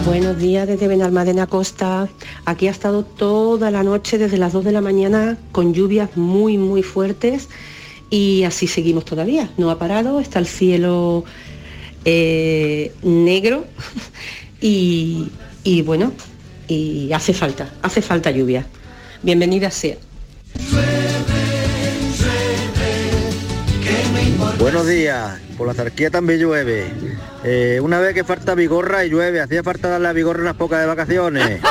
[0.05, 2.09] Buenos días desde Benalmádena Costa.
[2.44, 6.59] Aquí ha estado toda la noche desde las 2 de la mañana con lluvias muy
[6.59, 7.48] muy fuertes
[8.11, 9.50] y así seguimos todavía.
[9.57, 11.24] No ha parado, está el cielo
[12.06, 13.66] eh, negro
[14.60, 15.28] y,
[15.64, 16.12] y bueno,
[16.68, 18.64] y hace falta, hace falta lluvia.
[19.22, 19.96] Bienvenida sea.
[24.58, 26.86] Buenos días, por la zarquía también llueve.
[27.44, 30.80] Eh, una vez que falta vigorra y llueve, hacía falta darle a vigorra unas pocas
[30.80, 31.60] de vacaciones.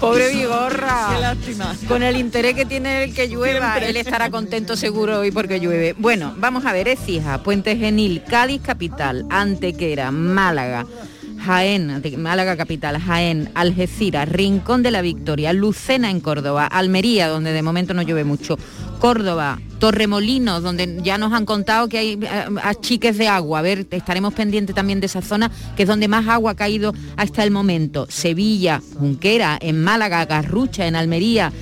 [0.00, 1.08] Pobre Vigorra.
[1.14, 1.74] Qué lástima.
[1.88, 5.94] Con el interés que tiene el que llueva, él estará contento seguro hoy porque llueve.
[5.98, 10.86] Bueno, vamos a ver, es hija, Puente Genil, Cádiz capital, Antequera, Málaga.
[11.44, 17.62] Jaén, Málaga capital, Jaén, Algeciras, Rincón de la Victoria, Lucena en Córdoba, Almería, donde de
[17.62, 18.58] momento no llueve mucho,
[18.98, 23.58] Córdoba, Torremolinos, donde ya nos han contado que hay eh, achiques de agua.
[23.58, 26.94] A ver, estaremos pendientes también de esa zona, que es donde más agua ha caído
[27.16, 28.06] hasta el momento.
[28.08, 31.52] Sevilla, Junquera, en Málaga, Garrucha, en Almería,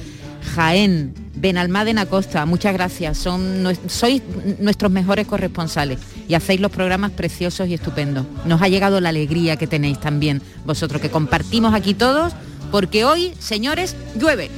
[0.54, 3.16] Jaén, Benalmádena Costa, muchas gracias.
[3.16, 4.22] Son, sois
[4.58, 5.98] nuestros mejores corresponsales
[6.28, 8.26] y hacéis los programas preciosos y estupendos.
[8.44, 12.34] Nos ha llegado la alegría que tenéis también vosotros, que compartimos aquí todos,
[12.70, 14.50] porque hoy, señores, llueve.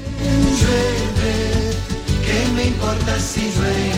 [2.27, 3.93] ¿Qué me importa si llueve?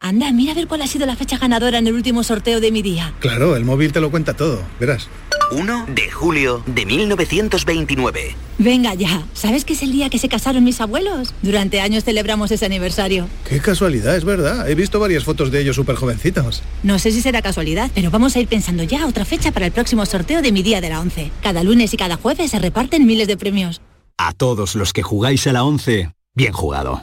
[0.00, 2.70] Anda, mira a ver cuál ha sido la fecha ganadora en el último sorteo de
[2.70, 3.14] mi día.
[3.18, 5.08] Claro, el móvil te lo cuenta todo, verás.
[5.50, 8.36] 1 de julio de 1929.
[8.58, 11.34] Venga ya, ¿sabes que es el día que se casaron mis abuelos?
[11.42, 13.28] Durante años celebramos ese aniversario.
[13.48, 14.68] Qué casualidad, es verdad.
[14.68, 16.62] He visto varias fotos de ellos súper jovencitos.
[16.82, 19.72] No sé si será casualidad, pero vamos a ir pensando ya otra fecha para el
[19.72, 21.32] próximo sorteo de mi día de la 11.
[21.42, 23.80] Cada lunes y cada jueves se reparten miles de premios.
[24.18, 27.02] A todos los que jugáis a la 11, bien jugado.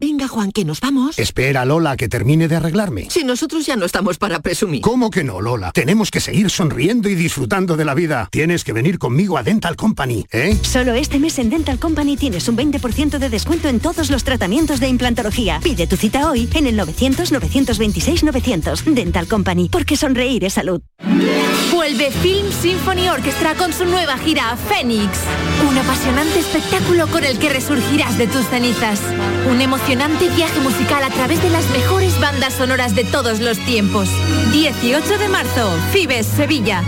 [0.00, 1.18] Venga, Juan, que nos vamos.
[1.18, 3.10] Espera, Lola, que termine de arreglarme.
[3.10, 4.80] Si nosotros ya no estamos para presumir.
[4.80, 5.72] ¿Cómo que no, Lola?
[5.72, 8.28] Tenemos que seguir sonriendo y disfrutando de la vida.
[8.30, 10.56] Tienes que venir conmigo a Dental Company, ¿eh?
[10.62, 14.78] Solo este mes en Dental Company tienes un 20% de descuento en todos los tratamientos
[14.78, 15.58] de implantología.
[15.64, 18.84] Pide tu cita hoy en el 900-926-900.
[18.84, 20.80] Dental Company, porque sonreír es salud.
[21.72, 25.18] Vuelve Film Symphony Orchestra con su nueva gira Fénix.
[25.68, 29.00] Un apasionante espectáculo con el que resurgirás de tus cenizas.
[29.50, 34.08] Un emocionante viaje musical a través de las mejores bandas sonoras de todos los tiempos.
[34.52, 36.82] 18 de marzo, Fibes, Sevilla.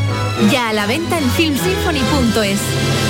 [0.53, 3.10] Ya a la venta en filmsymphony.es.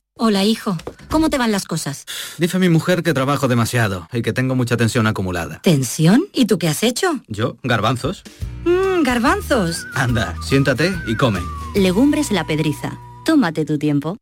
[0.17, 0.77] Hola, hijo.
[1.09, 2.05] ¿Cómo te van las cosas?
[2.37, 5.61] Dice mi mujer que trabajo demasiado y que tengo mucha tensión acumulada.
[5.63, 6.25] ¿Tensión?
[6.33, 7.21] ¿Y tú qué has hecho?
[7.27, 8.23] Yo, garbanzos.
[8.65, 9.87] Mmm, garbanzos.
[9.95, 11.39] Anda, siéntate y come.
[11.75, 12.99] Legumbres la pedriza.
[13.25, 14.17] Tómate tu tiempo.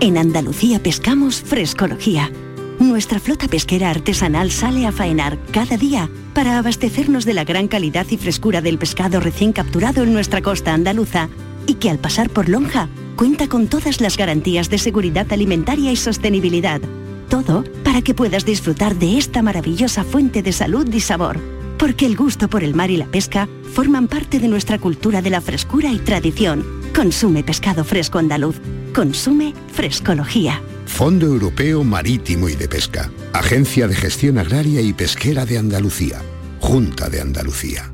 [0.00, 2.30] En Andalucía pescamos frescología.
[2.78, 8.06] Nuestra flota pesquera artesanal sale a faenar cada día para abastecernos de la gran calidad
[8.10, 11.28] y frescura del pescado recién capturado en nuestra costa andaluza
[11.66, 15.96] y que al pasar por Lonja cuenta con todas las garantías de seguridad alimentaria y
[15.96, 16.80] sostenibilidad.
[17.28, 21.38] Todo para que puedas disfrutar de esta maravillosa fuente de salud y sabor.
[21.78, 25.30] Porque el gusto por el mar y la pesca forman parte de nuestra cultura de
[25.30, 26.64] la frescura y tradición.
[26.94, 28.56] Consume pescado fresco andaluz.
[28.94, 30.62] Consume frescología.
[30.86, 33.10] Fondo Europeo Marítimo y de Pesca.
[33.32, 36.22] Agencia de Gestión Agraria y Pesquera de Andalucía.
[36.60, 37.93] Junta de Andalucía.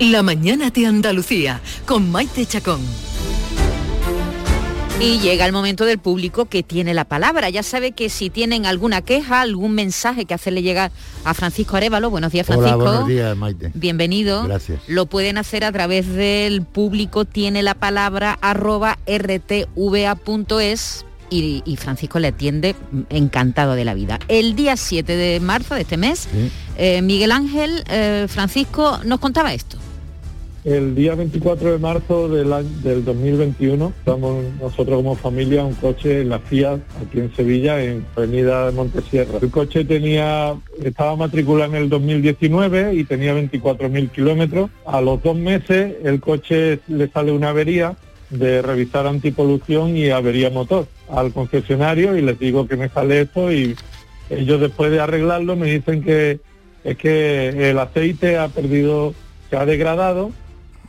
[0.00, 2.80] La mañana de Andalucía con Maite Chacón.
[5.00, 7.48] Y llega el momento del público que tiene la palabra.
[7.48, 10.90] Ya sabe que si tienen alguna queja, algún mensaje que hacerle llegar
[11.24, 12.76] a Francisco Arevalo, buenos días Francisco.
[12.76, 13.70] Hola, buenos días Maite.
[13.74, 14.44] Bienvenido.
[14.44, 14.80] Gracias.
[14.88, 19.76] Lo pueden hacer a través del público tiene la palabra arroba rtva.es
[21.30, 22.76] y, y, Francisco le atiende
[23.10, 24.18] encantado de la vida.
[24.28, 26.50] El día 7 de marzo de este mes, sí.
[26.76, 29.78] eh, Miguel Ángel eh, Francisco nos contaba esto
[30.64, 36.22] el día 24 de marzo del, año, del 2021 estamos nosotros como familia un coche
[36.22, 39.38] en la Fiat aquí en Sevilla en Avenida de Montesierra.
[39.42, 44.70] El coche tenía estaba matriculado en el 2019 y tenía 24.000 kilómetros.
[44.86, 47.96] A los dos meses el coche le sale una avería
[48.30, 53.52] de revisar antipolución y avería motor al concesionario y les digo que me sale esto
[53.52, 53.76] y
[54.30, 56.40] ellos después de arreglarlo me dicen que
[56.84, 59.14] es que el aceite ha perdido,
[59.50, 60.32] se ha degradado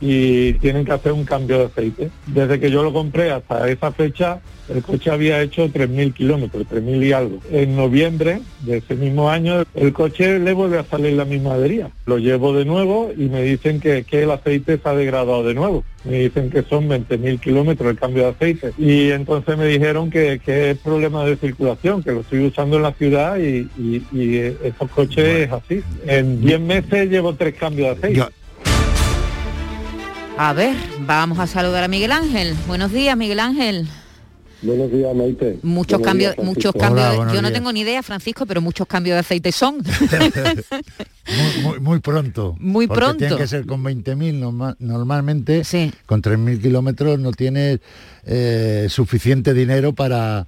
[0.00, 2.10] y tienen que hacer un cambio de aceite.
[2.26, 7.06] Desde que yo lo compré hasta esa fecha, el coche había hecho 3.000 kilómetros, 3.000
[7.06, 7.38] y algo.
[7.50, 11.90] En noviembre de ese mismo año, el coche le vuelve a salir la misma avería.
[12.06, 15.54] Lo llevo de nuevo y me dicen que, que el aceite se ha degradado de
[15.54, 15.84] nuevo.
[16.04, 18.72] Me dicen que son 20.000 kilómetros el cambio de aceite.
[18.78, 22.82] Y entonces me dijeron que, que, es problema de circulación, que lo estoy usando en
[22.82, 25.82] la ciudad y, y, estos coches es así.
[26.06, 28.35] En 10 meses llevo tres cambios de aceite.
[30.38, 32.54] A ver, vamos a saludar a Miguel Ángel.
[32.66, 33.88] Buenos días, Miguel Ángel.
[34.60, 35.58] Buenos días, Maite.
[35.62, 37.32] Muchos cambios, muchos cambios.
[37.32, 39.76] yo no tengo ni idea, Francisco, pero muchos cambios de aceite son.
[41.62, 42.54] muy, muy, pronto.
[42.58, 43.18] Muy pronto.
[43.18, 45.62] Tiene que ser con 20.000 normalmente.
[46.04, 47.80] Con 3.000 kilómetros no tienes
[48.24, 50.46] eh, suficiente dinero para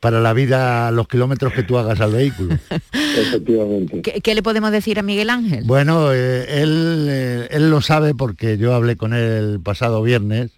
[0.00, 2.56] para la vida, los kilómetros que tú hagas al vehículo.
[2.92, 4.00] Efectivamente.
[4.00, 5.64] ¿Qué, le podemos decir a Miguel Ángel?
[5.64, 10.52] Bueno, eh, él, eh, él lo sabe porque yo hablé con él el pasado viernes.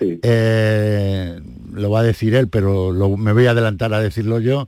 [0.00, 0.18] Sí.
[0.22, 1.40] Eh,
[1.72, 4.66] lo va a decir él, pero me voy a adelantar a decirlo yo.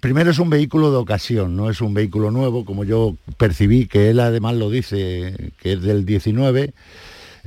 [0.00, 4.10] Primero es un vehículo de ocasión, no es un vehículo nuevo, como yo percibí, que
[4.10, 6.72] él además lo dice, que es del 19,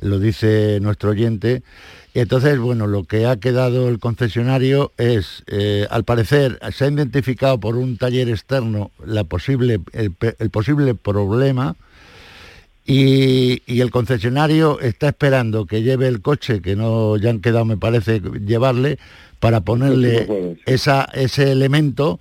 [0.01, 1.63] lo dice nuestro oyente.
[2.13, 6.89] Y entonces, bueno, lo que ha quedado el concesionario es, eh, al parecer, se ha
[6.89, 10.11] identificado por un taller externo la posible, el,
[10.49, 11.75] posible problema
[12.85, 17.77] y, el concesionario está esperando que lleve el coche, que no ya han quedado, me
[17.77, 18.99] parece, llevarle,
[19.39, 22.19] para ponerle esa, ese elemento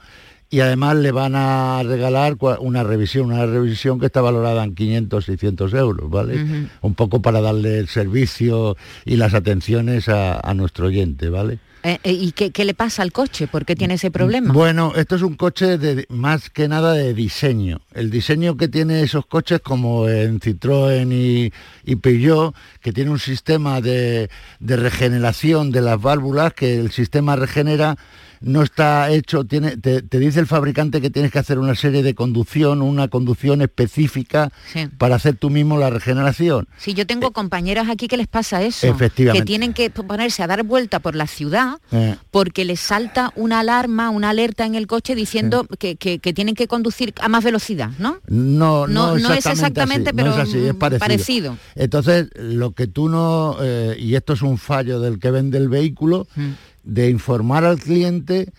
[0.51, 5.25] y además le van a regalar una revisión, una revisión que está valorada en 500,
[5.25, 6.69] 600 euros, ¿vale?
[6.81, 11.61] Un poco para darle el servicio y las atenciones a, nuestro oyente, ¿vale?
[11.85, 13.47] Eh, eh, ¿Y qué, le pasa al coche?
[13.47, 14.53] ¿Por qué tiene ese problema?
[14.53, 17.81] Bueno, esto es un coche de, más que nada de diseño.
[17.95, 21.53] El diseño que tiene esos coches como en Citroën y,
[21.85, 24.29] y Peugeot, que tiene un sistema de,
[24.59, 27.97] de regeneración de las válvulas, que el sistema regenera
[28.41, 32.15] no está hecho, tiene, te, dice el fabricante que tienes que hacer una serie de
[32.15, 34.51] conducción, una conducción específica
[34.99, 36.67] para hacer tú mismo la regeneración.
[36.79, 39.43] Sí, yo tengo compañeras aquí que les pasa eso, Efectivamente.
[39.43, 42.17] que tienen que ponerse a dar vuelta por la ciudad eh.
[42.31, 45.97] porque les salta una alarma, una alerta en el coche diciendo que,
[46.35, 48.19] tienen que conducir a más velocidad, ¿no?
[48.29, 51.59] No, no, no, es exactamente, pero es, parecido.
[51.75, 55.69] Entonces, lo que tú no, eh, y esto es un fallo del que vende el
[55.69, 56.51] vehículo, mm
[56.83, 58.53] de informar al cliente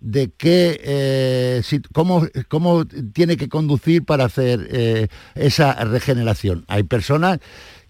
[0.00, 1.62] de qué, eh,
[1.92, 6.64] cómo, cómo, tiene que conducir para hacer eh, esa regeneración.
[6.68, 7.40] Hay personas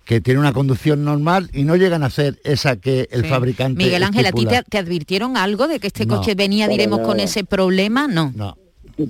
[0.05, 4.03] que tienen una conducción normal y no llegan a hacer esa que el fabricante Miguel
[4.03, 8.09] Ángel, ¿a ti te, advirtieron algo de que este coche venía, diremos, con ese problema?
[8.09, 8.33] No.
[8.35, 8.57] No.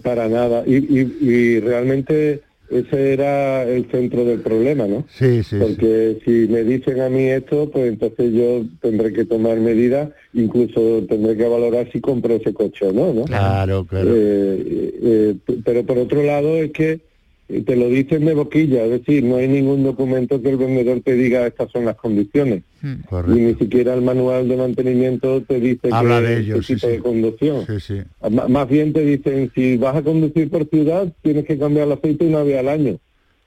[0.03, 0.65] Para nada.
[0.67, 5.05] y realmente ese era el centro del problema, ¿no?
[5.09, 5.57] Sí, sí.
[5.59, 11.05] Porque si me dicen a mí esto, pues entonces yo tendré que tomar medidas, incluso
[11.09, 13.25] tendré que valorar si compro ese coche o no, ¿no?
[13.25, 14.11] Claro, claro.
[14.15, 17.08] Eh, eh, pero por otro lado es que
[17.49, 21.15] te lo dicen de boquilla, es decir, no hay ningún documento que el vendedor te
[21.15, 22.63] diga estas son las condiciones.
[22.83, 22.97] Hmm.
[23.29, 26.99] Y ni siquiera el manual de mantenimiento te dice Habla que de ellos, tipo de
[26.99, 27.65] conducción.
[27.81, 31.95] Sí, más bien te dicen, si vas a conducir por ciudad, tienes que cambiar el
[31.95, 32.99] aceite una vez al año.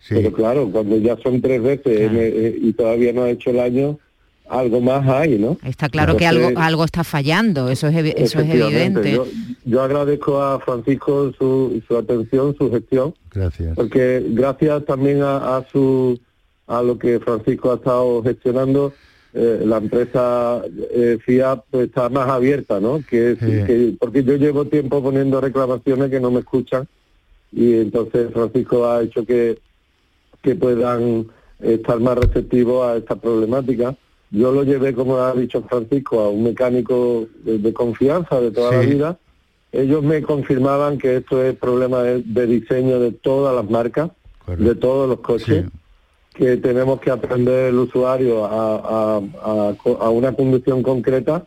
[0.09, 3.99] Pero claro, cuando ya son tres veces eh, y todavía no ha hecho el año,
[4.51, 5.57] algo más hay, ¿no?
[5.63, 9.19] Está claro que algo algo está fallando, eso es, eso es evidente.
[9.63, 13.13] Yo, agradezco a Francisco su, su, atención, su gestión.
[13.33, 13.75] Gracias.
[13.75, 16.19] Porque gracias también a, su
[16.67, 18.93] a lo que Francisco ha estado gestionando,
[19.33, 22.99] eh, la empresa eh, FIA pues, está más abierta, ¿no?
[22.99, 26.87] Que, que, porque yo llevo tiempo poniendo reclamaciones que no me escuchan
[27.51, 29.57] y entonces Francisco ha hecho que
[30.41, 31.27] que puedan
[31.59, 33.95] estar más receptivos a esta problemática
[34.31, 38.79] yo lo llevé, como ha dicho Francisco, a un mecánico de, confianza de toda la
[38.79, 39.19] vida.
[39.71, 44.11] Ellos me confirmaban que esto es problema de, diseño de todas las marcas,
[44.57, 45.65] de todos los coches,
[46.33, 51.45] que tenemos que aprender el usuario a, a una conducción concreta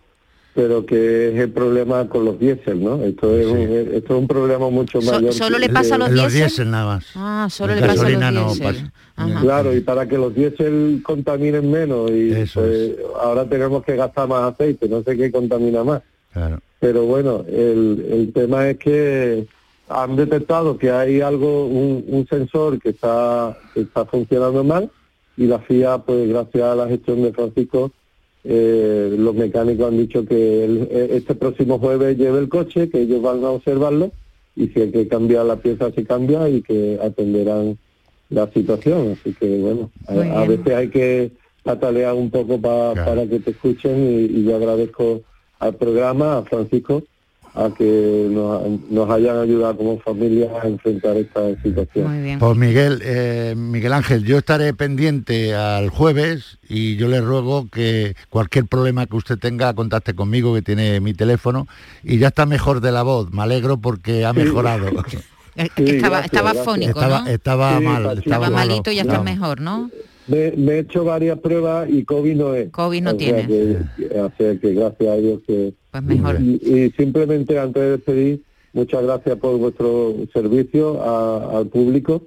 [0.55, 3.02] pero que es el problema con los diésel, ¿no?
[3.02, 5.32] Esto es, un, esto es un problema mucho mayor.
[5.32, 6.32] ¿Solo le pasa a los diésel?
[6.32, 7.07] diésel nada más.
[7.16, 8.92] Ah, solo le pasa a los diésel.
[9.40, 14.52] Claro, y para que los diésel contaminen menos, y pues, ahora tenemos que gastar más
[14.52, 16.02] aceite, no sé qué contamina más.
[16.32, 16.61] Claro.
[16.78, 19.46] Pero bueno, el, el tema es que
[19.88, 24.90] han detectado que hay algo, un, un sensor que está, que está funcionando mal,
[25.36, 27.90] y la FIA, pues gracias a la gestión de Francisco,
[28.45, 33.22] eh, los mecánicos han dicho que eh, este próximo jueves lleve el coche, que ellos
[33.22, 34.12] van a observarlo
[34.55, 37.78] y si hay que cambiar la pieza se cambia y que atenderán
[38.30, 39.12] la situación.
[39.20, 40.14] Así que bueno, a,
[40.47, 41.32] veces hay que
[41.62, 45.22] patalear un poco pa- para que te escuchen y, y yo agradezco
[45.59, 47.03] al programa, a Francisco,
[47.55, 52.12] a que nos, nos hayan ayudado como familia a enfrentar esta situación.
[52.12, 52.38] Muy bien.
[52.40, 58.16] Pues Miguel, eh, Miguel Ángel, yo estaré pendiente al jueves y yo le ruego que
[58.28, 61.68] cualquier problema que usted tenga contacte conmigo, que tiene mi teléfono,
[62.02, 63.30] y ya está mejor de la voz.
[63.32, 64.86] Me alegro porque ha mejorado.
[65.57, 67.26] Eh, estaba, estaba fónico, estaba, ¿no?
[67.28, 68.18] estaba Sí, mal.
[68.18, 68.57] Estaba malo.
[68.57, 69.88] malito y ya está mejor, ¿no?
[70.26, 72.70] Me, me he hecho varias pruebas y COVID no es.
[72.70, 73.46] COVID no O tiene.
[73.46, 75.74] que- o sea que gracias a Dios que...
[75.90, 76.38] Pues mejor.
[76.40, 82.22] Y, y simplemente antes de despedir, muchas gracias por vuestro servicio a- al público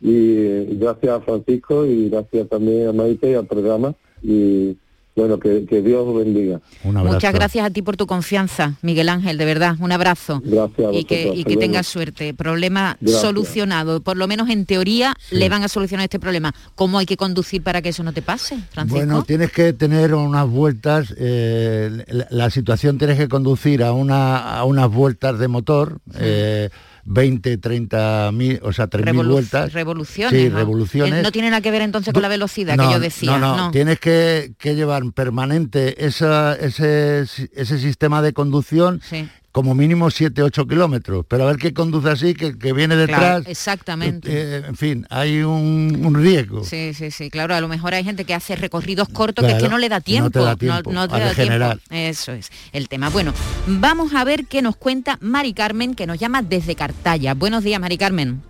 [0.00, 4.76] y gracias a Francisco y gracias también a Maite y al programa y
[5.18, 6.60] bueno, que, que Dios os bendiga.
[6.84, 10.40] Un Muchas gracias a ti por tu confianza, Miguel Ángel, de verdad, un abrazo.
[10.44, 12.34] Gracias a Y que, y que tengas suerte.
[12.34, 13.22] Problema Gracias.
[13.22, 14.00] solucionado.
[14.00, 16.54] Por lo menos en teoría le van a solucionar este problema.
[16.74, 18.98] ¿Cómo hay que conducir para que eso no te pase, Francisco?
[18.98, 24.38] Bueno, tienes que tener unas vueltas, eh, la, la situación tienes que conducir a, una,
[24.58, 26.70] a unas vueltas de motor, eh,
[27.10, 29.72] 20, 30 mil, o sea, 3 mil vueltas.
[29.72, 30.40] Revoluciones.
[30.40, 30.56] Sí, ¿no?
[30.58, 31.14] revoluciones.
[31.14, 33.38] Eh, No tiene nada que ver entonces con la velocidad que yo decía.
[33.38, 39.28] No, no, tienes que, que llevar permanente esa, ese, ese sistema de conducción Sí.
[39.52, 41.24] Como mínimo 7, 8 kilómetros.
[41.28, 43.42] Pero a ver qué conduce así, que, que viene Claro, detrás.
[43.46, 44.28] exactamente.
[44.30, 46.62] eh, en fin, hay un, un riesgo.
[46.64, 49.62] Sí, sí, sí, claro, a lo mejor hay gente que hace recorridos cortos que es
[49.62, 50.40] que no le da no te tiempo.
[50.44, 51.78] da tiempo no te da regenerar.
[51.78, 51.94] tiempo.
[52.10, 53.08] Eso es el tema.
[53.08, 53.32] Bueno,
[53.66, 57.34] vamos a ver qué nos cuenta Mari Carmen, que nos llama desde Cartaya.
[57.34, 58.42] Buenos días, Mari Carmen.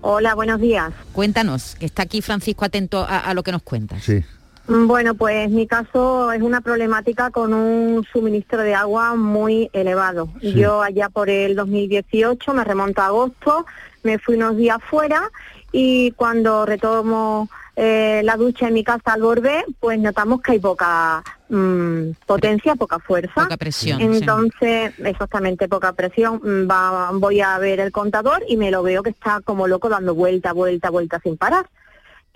[0.00, 0.92] Hola, buenos días.
[1.12, 4.04] Cuéntanos, que está aquí Francisco atento a, a lo que nos cuentas.
[4.04, 4.20] Sí.
[4.68, 10.28] Bueno, pues mi caso es una problemática con un suministro de agua muy elevado.
[10.40, 10.54] Sí.
[10.54, 13.64] Yo allá por el 2018, me remonto a agosto,
[14.02, 15.30] me fui unos días fuera
[15.72, 20.58] y cuando retomo eh, la ducha en mi casa al volver, pues notamos que hay
[20.58, 23.42] poca mm, potencia, poca fuerza.
[23.44, 24.04] Poca presión, sí.
[24.06, 26.40] Entonces, exactamente, poca presión.
[26.42, 29.88] Mm, va- voy a ver el contador y me lo veo que está como loco
[29.88, 31.66] dando vuelta, vuelta, vuelta sin parar.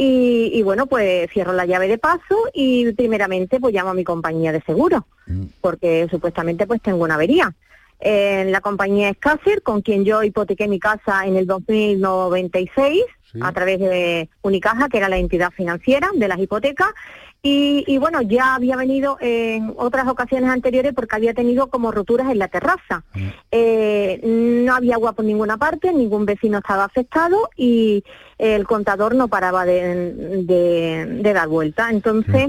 [0.02, 4.02] Y, y bueno, pues cierro la llave de paso y primeramente pues llamo a mi
[4.02, 5.06] compañía de seguro,
[5.60, 7.54] porque supuestamente pues tengo una avería.
[8.00, 13.04] Eh, la compañía es Caser, con quien yo hipotequé mi casa en el 2096
[13.42, 16.88] a través de Unicaja, que era la entidad financiera de las hipotecas.
[17.42, 22.28] Y, y bueno, ya había venido en otras ocasiones anteriores porque había tenido como roturas
[22.30, 23.02] en la terraza.
[23.50, 28.04] Eh, no había agua por ninguna parte, ningún vecino estaba afectado y
[28.36, 30.12] el contador no paraba de,
[30.44, 31.88] de- de dar vuelta.
[31.90, 32.48] Entonces,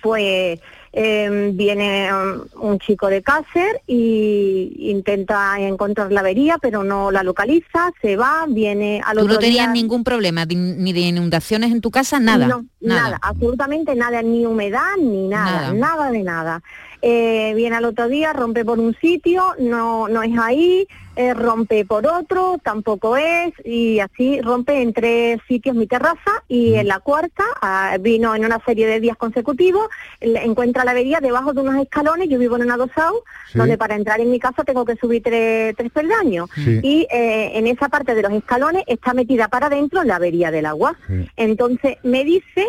[0.00, 0.60] pues
[0.96, 7.24] eh, viene um, un chico de Cácer y intenta encontrar la avería, pero no la
[7.24, 11.72] localiza, se va, viene al ¿Tú otro no tenías día- ningún problema ni de inundaciones
[11.72, 12.20] en tu casa?
[12.20, 12.46] Nada.
[12.46, 13.18] no, nada.
[13.22, 15.72] absolutamente nada, ni humedad, ni nada, Nada.
[15.72, 16.62] nada, de nada.
[17.06, 20.86] Eh, viene al otro día, rompe por un sitio, no, no es ahí,
[21.16, 26.74] eh, rompe por otro, tampoco es, y así rompe en tres sitios mi terraza y
[26.76, 29.86] en la cuarta ah, vino en una serie de días consecutivos,
[30.22, 33.58] le- encuentra la avería debajo de unos escalones, yo vivo en un adosado, Sí.
[33.58, 36.48] donde para entrar en mi casa tengo que subir tres, tres peldaños.
[36.54, 36.80] Sí.
[36.82, 40.64] Y eh, en esa parte de los escalones está metida para adentro la avería del
[40.64, 40.96] agua.
[41.36, 42.64] Entonces me dice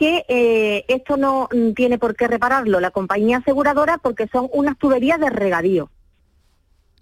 [0.00, 4.78] que eh, esto no mm, tiene por qué repararlo la compañía aseguradora porque son unas
[4.78, 5.90] tuberías de regadío.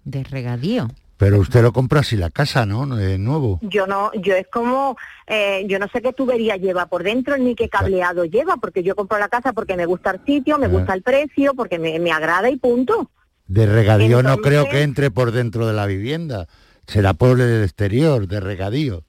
[0.03, 0.89] De regadío.
[1.15, 2.85] Pero usted lo compra así la casa, ¿no?
[2.93, 3.59] De nuevo.
[3.61, 4.97] Yo no, yo es como,
[5.27, 8.95] eh, yo no sé qué tubería lleva por dentro ni qué cableado lleva, porque yo
[8.95, 10.69] compro la casa porque me gusta el sitio, me Ah.
[10.69, 13.11] gusta el precio, porque me, me agrada y punto.
[13.47, 16.47] De regadío no creo que entre por dentro de la vivienda.
[16.85, 19.03] Será por el exterior, de regadío.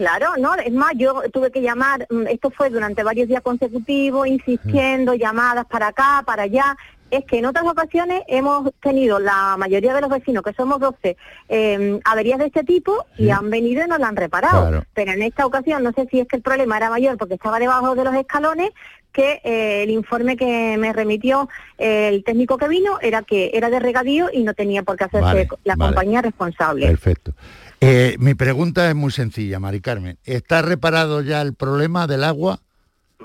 [0.00, 4.26] Claro, no, es más, yo tuve que llamar, mm, esto fue durante varios días consecutivos,
[4.26, 6.74] insistiendo, llamadas para acá, para allá.
[7.10, 11.18] Es que en otras ocasiones hemos tenido la mayoría de los vecinos, que somos 12,
[11.50, 14.68] eh, averías de este tipo y han venido y nos la han reparado.
[14.68, 14.84] Claro.
[14.94, 17.58] Pero en esta ocasión, no sé si es que el problema era mayor porque estaba
[17.58, 18.70] debajo de los escalones,
[19.12, 23.68] que eh, el informe que me remitió eh, el técnico que vino era que era
[23.68, 25.90] de regadío y no tenía por qué hacerse Vale, la vale.
[25.90, 26.86] compañía responsable.
[26.86, 27.34] Perfecto.
[27.80, 30.18] Eh, mi pregunta es muy sencilla, Mari Carmen.
[30.24, 32.60] ¿Está reparado ya el problema del agua?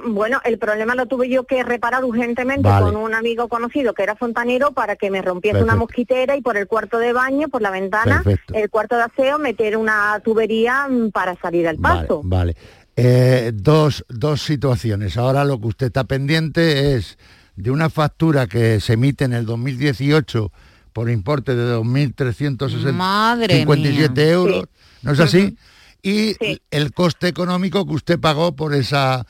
[0.08, 2.86] Bueno, el problema lo tuve yo que reparar urgentemente Vale.
[2.86, 6.58] con un amigo conocido que era fontanero para que me rompiese una mosquitera y por
[6.58, 8.54] el cuarto de baño, por la ventana, Perfecto.
[8.54, 12.22] el cuarto de aseo, meter una tubería mm, para salir al paso.
[12.24, 12.56] Vale.
[12.96, 15.18] Eh, dos, dos situaciones.
[15.18, 17.18] Ahora lo que usted está pendiente es
[17.56, 20.52] de una factura que se emite en el 2018
[20.96, 24.30] por importe de Madre 2.357 mía.
[24.30, 24.64] euros,
[25.02, 25.58] ¿no es así?
[26.02, 26.38] Y
[26.72, 29.28] el coste económico que usted pagó por esa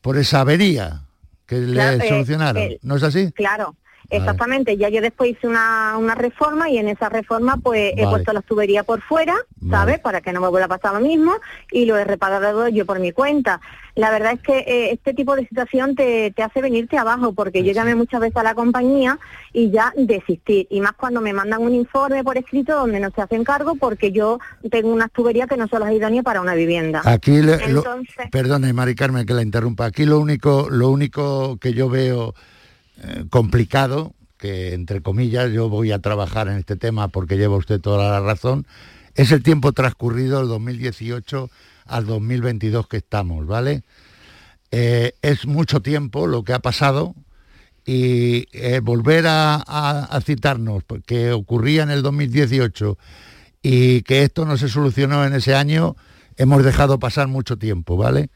[0.00, 1.02] por esa avería
[1.44, 2.62] que Claro, le eh, solucionaron.
[2.62, 3.32] eh, ¿No es así?
[3.32, 3.74] Claro,
[4.10, 4.76] exactamente.
[4.76, 8.10] Ya yo después hice una, una reforma y en esa reforma pues he Vale.
[8.16, 9.34] puesto las tuberías por fuera,
[9.70, 9.98] ¿sabes?
[10.00, 11.34] Para que no me vuelva a pasar lo mismo
[11.70, 13.60] y lo he reparado yo por mi cuenta.
[13.94, 17.64] La verdad es que eh, este tipo de situación te, te hace venirte abajo porque
[17.64, 19.18] yo llamé muchas veces a la compañía
[19.52, 20.68] y ya desistí.
[20.70, 24.12] Y más cuando me mandan un informe por escrito donde no se hacen cargo porque
[24.12, 24.38] yo
[24.70, 27.02] tengo unas tuberías que no son las idóneas para una vivienda.
[27.04, 29.86] Aquí, le- lo- Entonces, perdone, Mari Carmen, que la interrumpa.
[29.86, 32.34] Aquí lo único, lo único que yo veo
[33.02, 37.80] eh, complicado, que entre comillas yo voy a trabajar en este tema porque lleva usted
[37.80, 38.66] toda la razón,
[39.14, 41.50] es el tiempo transcurrido del 2018
[41.86, 43.82] al 2022 que estamos, ¿vale?
[44.70, 47.14] Eh, es mucho tiempo lo que ha pasado
[47.86, 52.98] y eh, volver a, a- citarnos que ocurría en el 2018
[53.62, 55.96] y que esto no se solucionó en ese año,
[56.36, 58.28] hemos dejado pasar mucho tiempo, ¿vale?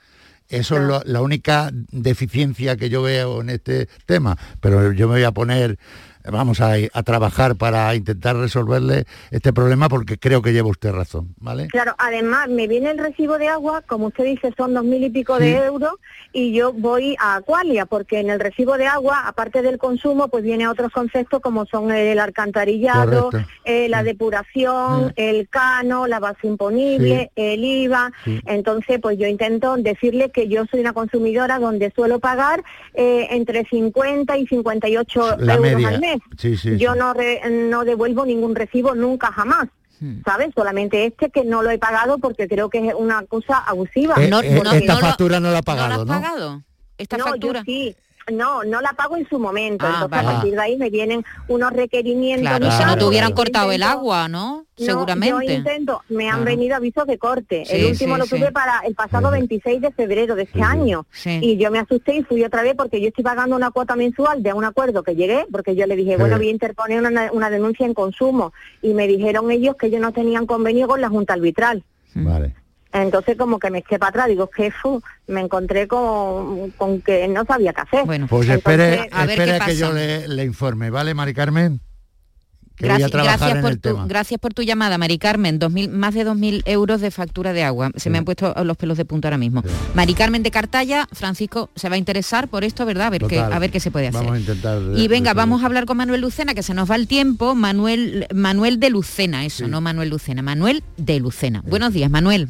[0.53, 5.15] Eso es lo- la única deficiencia que yo veo en este tema, pero yo me
[5.15, 5.79] voy a poner,
[6.31, 11.35] vamos a, a trabajar para intentar resolverle este problema porque creo que lleva usted razón,
[11.39, 11.69] ¿vale?
[11.69, 15.11] Claro, además me viene el recibo de agua, como usted dice, son dos mil y
[15.11, 15.93] pico de euros
[16.33, 20.43] y yo voy a Aqualia porque en el recibo de agua, aparte del consumo, pues
[20.45, 23.31] viene otros conceptos como son el alcantarillado,
[23.65, 28.13] eh, la depuración, el cano, la base imponible, el IVA.
[28.47, 32.63] Entonces, pues yo intento decirle que yo soy una consumidora donde suelo pagar
[32.95, 35.89] eh, entre 50 y 58 La euros media.
[35.89, 36.12] al mes.
[36.39, 36.99] Sí, sí, yo sí.
[36.99, 39.69] no re- no devuelvo ningún recibo nunca jamás.
[40.25, 40.49] ¿Sabes?
[40.53, 44.17] Solamente este que no lo he pagado porque creo que es una cosa abusiva.
[44.19, 46.13] Eh, eh, esta factura no la ha pagado, ¿no?
[46.13, 46.65] pagado?
[46.99, 47.61] ¿Esta no, factura?
[47.61, 47.97] Yo sí.
[48.31, 49.85] No, no la pago en su momento.
[49.87, 50.29] Ah, Entonces vale.
[50.29, 52.49] a partir de ahí me vienen unos requerimientos.
[52.49, 54.59] Claro, si no te hubieran cortado el agua, ¿no?
[54.59, 55.53] no, Yo Seguramente.
[55.55, 57.65] intento, me han venido avisos de corte.
[57.67, 58.37] Sí, el último sí, lo sí.
[58.37, 61.07] tuve para el pasado 26 de febrero de este año.
[61.11, 61.39] Sí.
[61.43, 64.43] Y yo me asusté y fui otra vez porque yo estoy pagando una cuota mensual
[64.43, 66.17] de un acuerdo que llegué, porque yo le dije, Sí.
[66.21, 68.53] bueno, voy a interponer una, una denuncia en consumo.
[68.83, 71.83] Y me dijeron ellos que ellos no tenían convenio con la Junta Arbitral.
[72.15, 72.55] Vale.
[72.93, 74.73] Entonces como que me eché para atrás, digo, que
[75.27, 78.05] me encontré con, con que no sabía qué hacer.
[78.05, 79.99] Bueno, Pues espere, Entonces, a ver espere qué que yo pasa.
[79.99, 81.81] le, le informe, ¿vale, Mari Carmen?
[82.79, 83.11] Gracias,
[83.61, 84.07] por tu, tema.
[84.09, 85.59] gracias por tu llamada, Mari Carmen.
[85.59, 87.91] 2000, más de 2.000 euros de factura de agua.
[87.97, 89.63] Se me han puesto los pelos de punta ahora mismo.
[89.95, 93.07] Mari Carmen de Cartaya, Francisco se va a interesar por esto, ¿verdad?
[93.09, 94.21] A ver, qué, a ver qué se puede hacer.
[94.23, 94.81] Vamos a intentar...
[94.97, 97.55] Y venga, vamos a hablar con Manuel Lucena, que se nos va el tiempo.
[97.55, 101.63] Manuel, Manuel de Lucena, eso, no Manuel Lucena, Manuel de Lucena.
[101.65, 102.49] Buenos días, Manuel.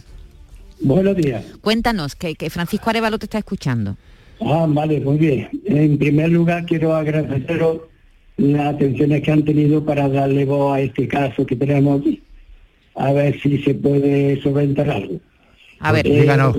[0.85, 1.45] Buenos días.
[1.61, 3.97] Cuéntanos, que, que Francisco Arevalo te está escuchando.
[4.41, 5.49] Ah, vale, muy bien.
[5.67, 7.83] En primer lugar, quiero agradeceros
[8.37, 12.23] las atenciones que han tenido para darle voz a este caso que tenemos aquí.
[12.97, 15.21] A ver si se puede solventar algo.
[15.81, 16.57] A ver, Eh, díganos.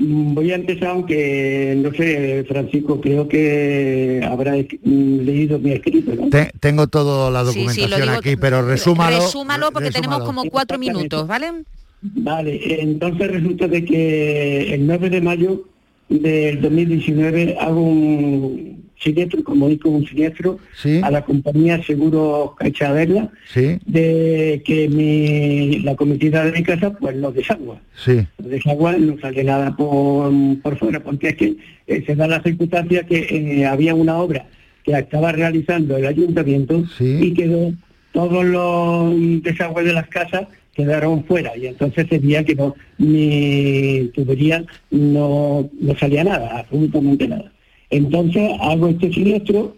[0.00, 6.28] Voy a empezar, aunque no sé, Francisco, creo que habrá leído mi escrito, ¿no?
[6.28, 9.16] Te- tengo toda la Sí, sí, lo documentación aquí, pero resúmalo.
[9.16, 11.64] Resúmalo porque tenemos como cuatro minutos, ¿vale?
[12.00, 15.64] Vale, entonces resulta de que el 9 de mayo
[16.08, 20.58] del 2019 hago un siniestro, comunico un siniestro
[21.02, 26.92] a la compañía Seguro Caixa Verla Sí, de que mi, la cometida de mi casa
[26.92, 27.80] pues no desagua.
[27.96, 28.26] sí.
[28.38, 30.32] Desagua, no sale nada por,
[30.62, 33.26] por fuera, porque es que eh, se da la circunstancia que
[33.60, 34.46] eh, había una obra
[34.84, 37.72] que estaba realizando el ayuntamiento y quedó
[38.12, 40.46] todos los desagües de las casas
[40.78, 47.26] quedaron fuera y entonces ese día que no, mi tubería no, no salía nada, absolutamente
[47.26, 47.50] nada.
[47.90, 49.76] Entonces hago este siniestro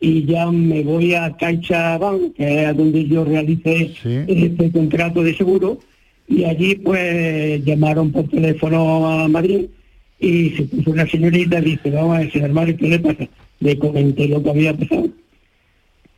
[0.00, 3.92] y ya me voy a CaixaBank, que es donde yo realicé
[4.26, 5.80] este contrato de seguro,
[6.26, 9.66] y allí pues llamaron por teléfono a Madrid
[10.18, 13.28] y se puso una señorita y dice, vamos a señor Mario, ¿qué le pasa?
[13.60, 15.10] Le comenté lo que había pasado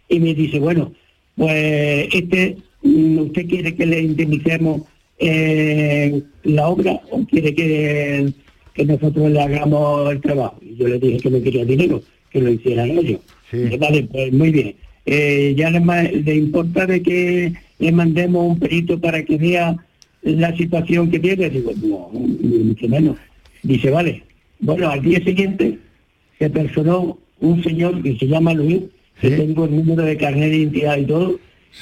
[0.09, 0.93] y me dice, bueno,
[1.37, 4.83] pues este, ¿usted quiere que le indemnicemos
[5.19, 8.33] eh, la obra o quiere que,
[8.75, 10.59] que nosotros le hagamos el trabajo?
[10.63, 13.21] Y yo le dije que no quería dinero, que lo hicieran ellos.
[13.79, 14.75] Vale, pues muy bien.
[15.07, 15.81] Eh, ya le,
[16.23, 19.77] le importa de que le mandemos un perito para que vea
[20.23, 21.51] la situación que tiene.
[21.51, 23.17] Digo, no, mucho menos.
[23.63, 24.23] Dice, vale.
[24.61, 25.79] Bueno, al día siguiente
[26.39, 28.83] se personó un señor que se llama Luis,
[29.21, 31.39] que tengo el número de carnet de identidad y todo,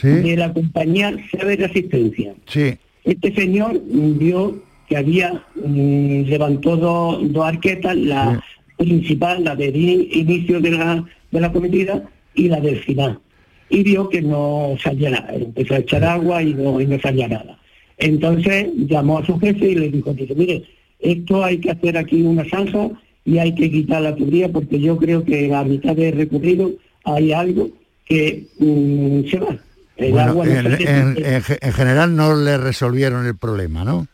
[0.08, 2.34] de la compañía Saber Asistencia.
[2.46, 2.74] Sí.
[3.04, 8.42] Este señor vio que había, mm, levantó dos, dos arquetas, la
[8.76, 12.02] principal, la del in- inicio de la, de la cometida
[12.34, 13.18] y la del final.
[13.70, 17.28] Y vio que no salía nada, empezó a echar agua y no, y no salía
[17.28, 17.58] nada.
[17.98, 20.62] Entonces llamó a su jefe y le dijo, dice, mire,
[21.00, 22.90] esto hay que hacer aquí una zanja
[23.24, 26.72] y hay que quitar la tubería porque yo creo que a mitad de recorrido
[27.04, 27.68] hay algo
[28.06, 29.58] que mm, se va.
[29.98, 31.42] En,
[31.72, 34.06] general no le resolvieron el problema, ¿no?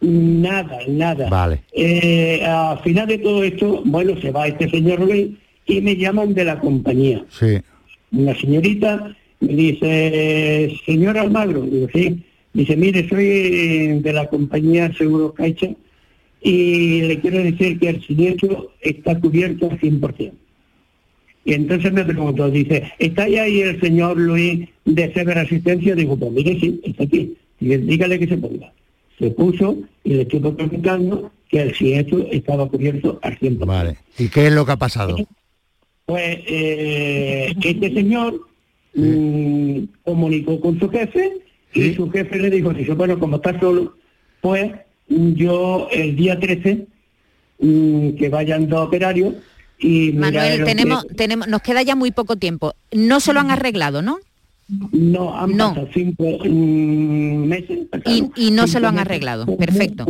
[0.00, 1.28] Nada, nada.
[1.28, 1.62] Vale.
[1.72, 5.30] Eh, al final de todo esto, bueno, se va este señor Luis
[5.66, 7.24] y me llaman de la compañía.
[7.30, 7.58] Sí.
[8.12, 12.24] Una señorita me dice, señor Almagro, digo, sí.
[12.52, 15.68] Dice, mire, soy de la compañía Seguro Caixa
[16.40, 20.32] y le quiero decir que el siniestro está cubierto al 100%.
[21.48, 25.94] Y entonces me preguntó, dice, ¿está ahí el señor Luis de Severa Asistencia?
[25.94, 27.34] Digo, pues mire, sí, está aquí.
[27.58, 28.70] Y dígale que se ponga
[29.18, 33.66] se puso y le estuvo preguntando que el siniestro estaba cubierto al 100%.
[33.66, 33.96] Vale.
[34.18, 35.16] ¿Y qué es lo que ha pasado?
[36.06, 38.40] Pues eh, este señor
[38.94, 41.32] mm, comunicó con su jefe
[41.74, 43.94] y su jefe le dijo, dice, bueno, como está solo,
[44.40, 44.72] pues
[45.08, 46.86] yo el día 13
[47.60, 49.34] mm, que vayan dos operarios
[49.78, 52.74] y Manuel, tenemos, tenemos, nos queda ya muy poco tiempo.
[52.92, 54.18] No se lo han arreglado, ¿no?
[54.92, 57.78] No, han pasado cinco mm, meses.
[58.36, 60.04] y, no se lo han arreglado, perfecto.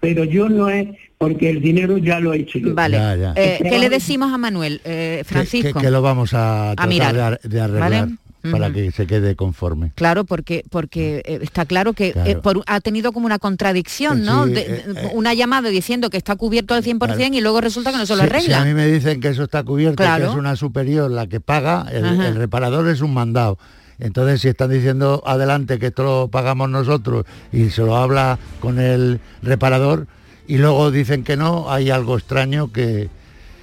[0.00, 0.88] pero yo no es
[1.18, 2.98] porque el dinero ya lo he hecho Vale,
[3.36, 5.80] eh, ¿qué le decimos a Manuel, eh, Francisco?
[5.80, 8.08] Que, lo vamos a, tratar de, arreglar
[8.50, 9.92] para que se quede conforme.
[9.94, 14.46] Claro, porque porque eh, está claro que eh, ha tenido como una contradicción, ¿no?
[14.46, 18.16] Eh, una llamada diciendo que está cubierto al 100% y luego resulta que no se
[18.16, 18.56] lo arregla.
[18.56, 21.40] Si a mí me dicen que eso está cubierto, que es una superior la que
[21.40, 23.58] paga, el, reparador es un mandado.
[23.98, 28.78] Entonces, si están diciendo adelante que esto lo pagamos nosotros y se lo habla con
[28.78, 30.06] el reparador
[30.46, 33.08] y luego dicen que no, hay algo extraño que,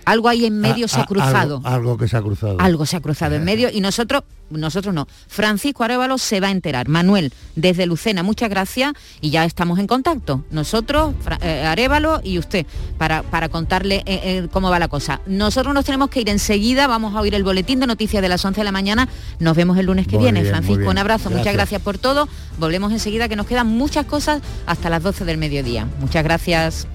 [0.06, 1.62] algo ahí en medio se ha cruzado.
[1.64, 2.60] Algo, que se ha cruzado.
[2.60, 5.08] Algo se ha cruzado en medio y nosotros, nosotros no.
[5.28, 6.88] Francisco Arevalo se va a enterar.
[6.88, 10.44] Manuel, desde Lucena, muchas gracias y ya estamos en contacto.
[10.52, 12.66] Nosotros, eh, Arevalo y usted,
[12.98, 15.22] para, para contarle eh, eh, cómo va la cosa.
[15.26, 18.44] Nosotros nos tenemos que ir enseguida, vamos a oír el boletín de noticias de las
[18.44, 19.08] 11 de la mañana.
[19.40, 20.44] Nos vemos el lunes que viene.
[20.44, 22.28] Francisco, un abrazo, muchas gracias por todo.
[22.60, 25.88] Volvemos enseguida que nos quedan muchas cosas hasta las 12 del mediodía.
[26.00, 26.88] Muchas gracias.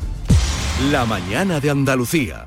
[0.90, 2.46] La mañana de Andalucía.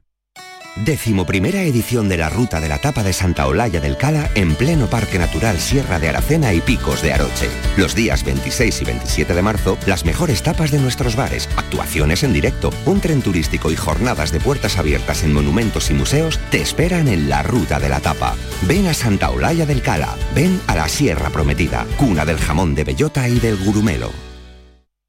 [0.77, 4.55] Décimo primera edición de la Ruta de la Tapa de Santa Olalla del Cala en
[4.55, 7.49] pleno Parque Natural Sierra de Aracena y Picos de Aroche.
[7.75, 12.31] Los días 26 y 27 de marzo, las mejores tapas de nuestros bares, actuaciones en
[12.31, 17.09] directo, un tren turístico y jornadas de puertas abiertas en monumentos y museos te esperan
[17.09, 18.35] en la Ruta de la Tapa.
[18.65, 22.85] Ven a Santa Olalla del Cala, ven a la Sierra Prometida, cuna del jamón de
[22.85, 24.09] bellota y del gurumelo.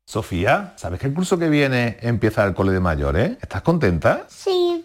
[0.04, 3.38] Sofía, ¿sabes que el curso que viene empieza el cole de mayores?
[3.40, 4.26] ¿Estás contenta?
[4.28, 4.84] Sí,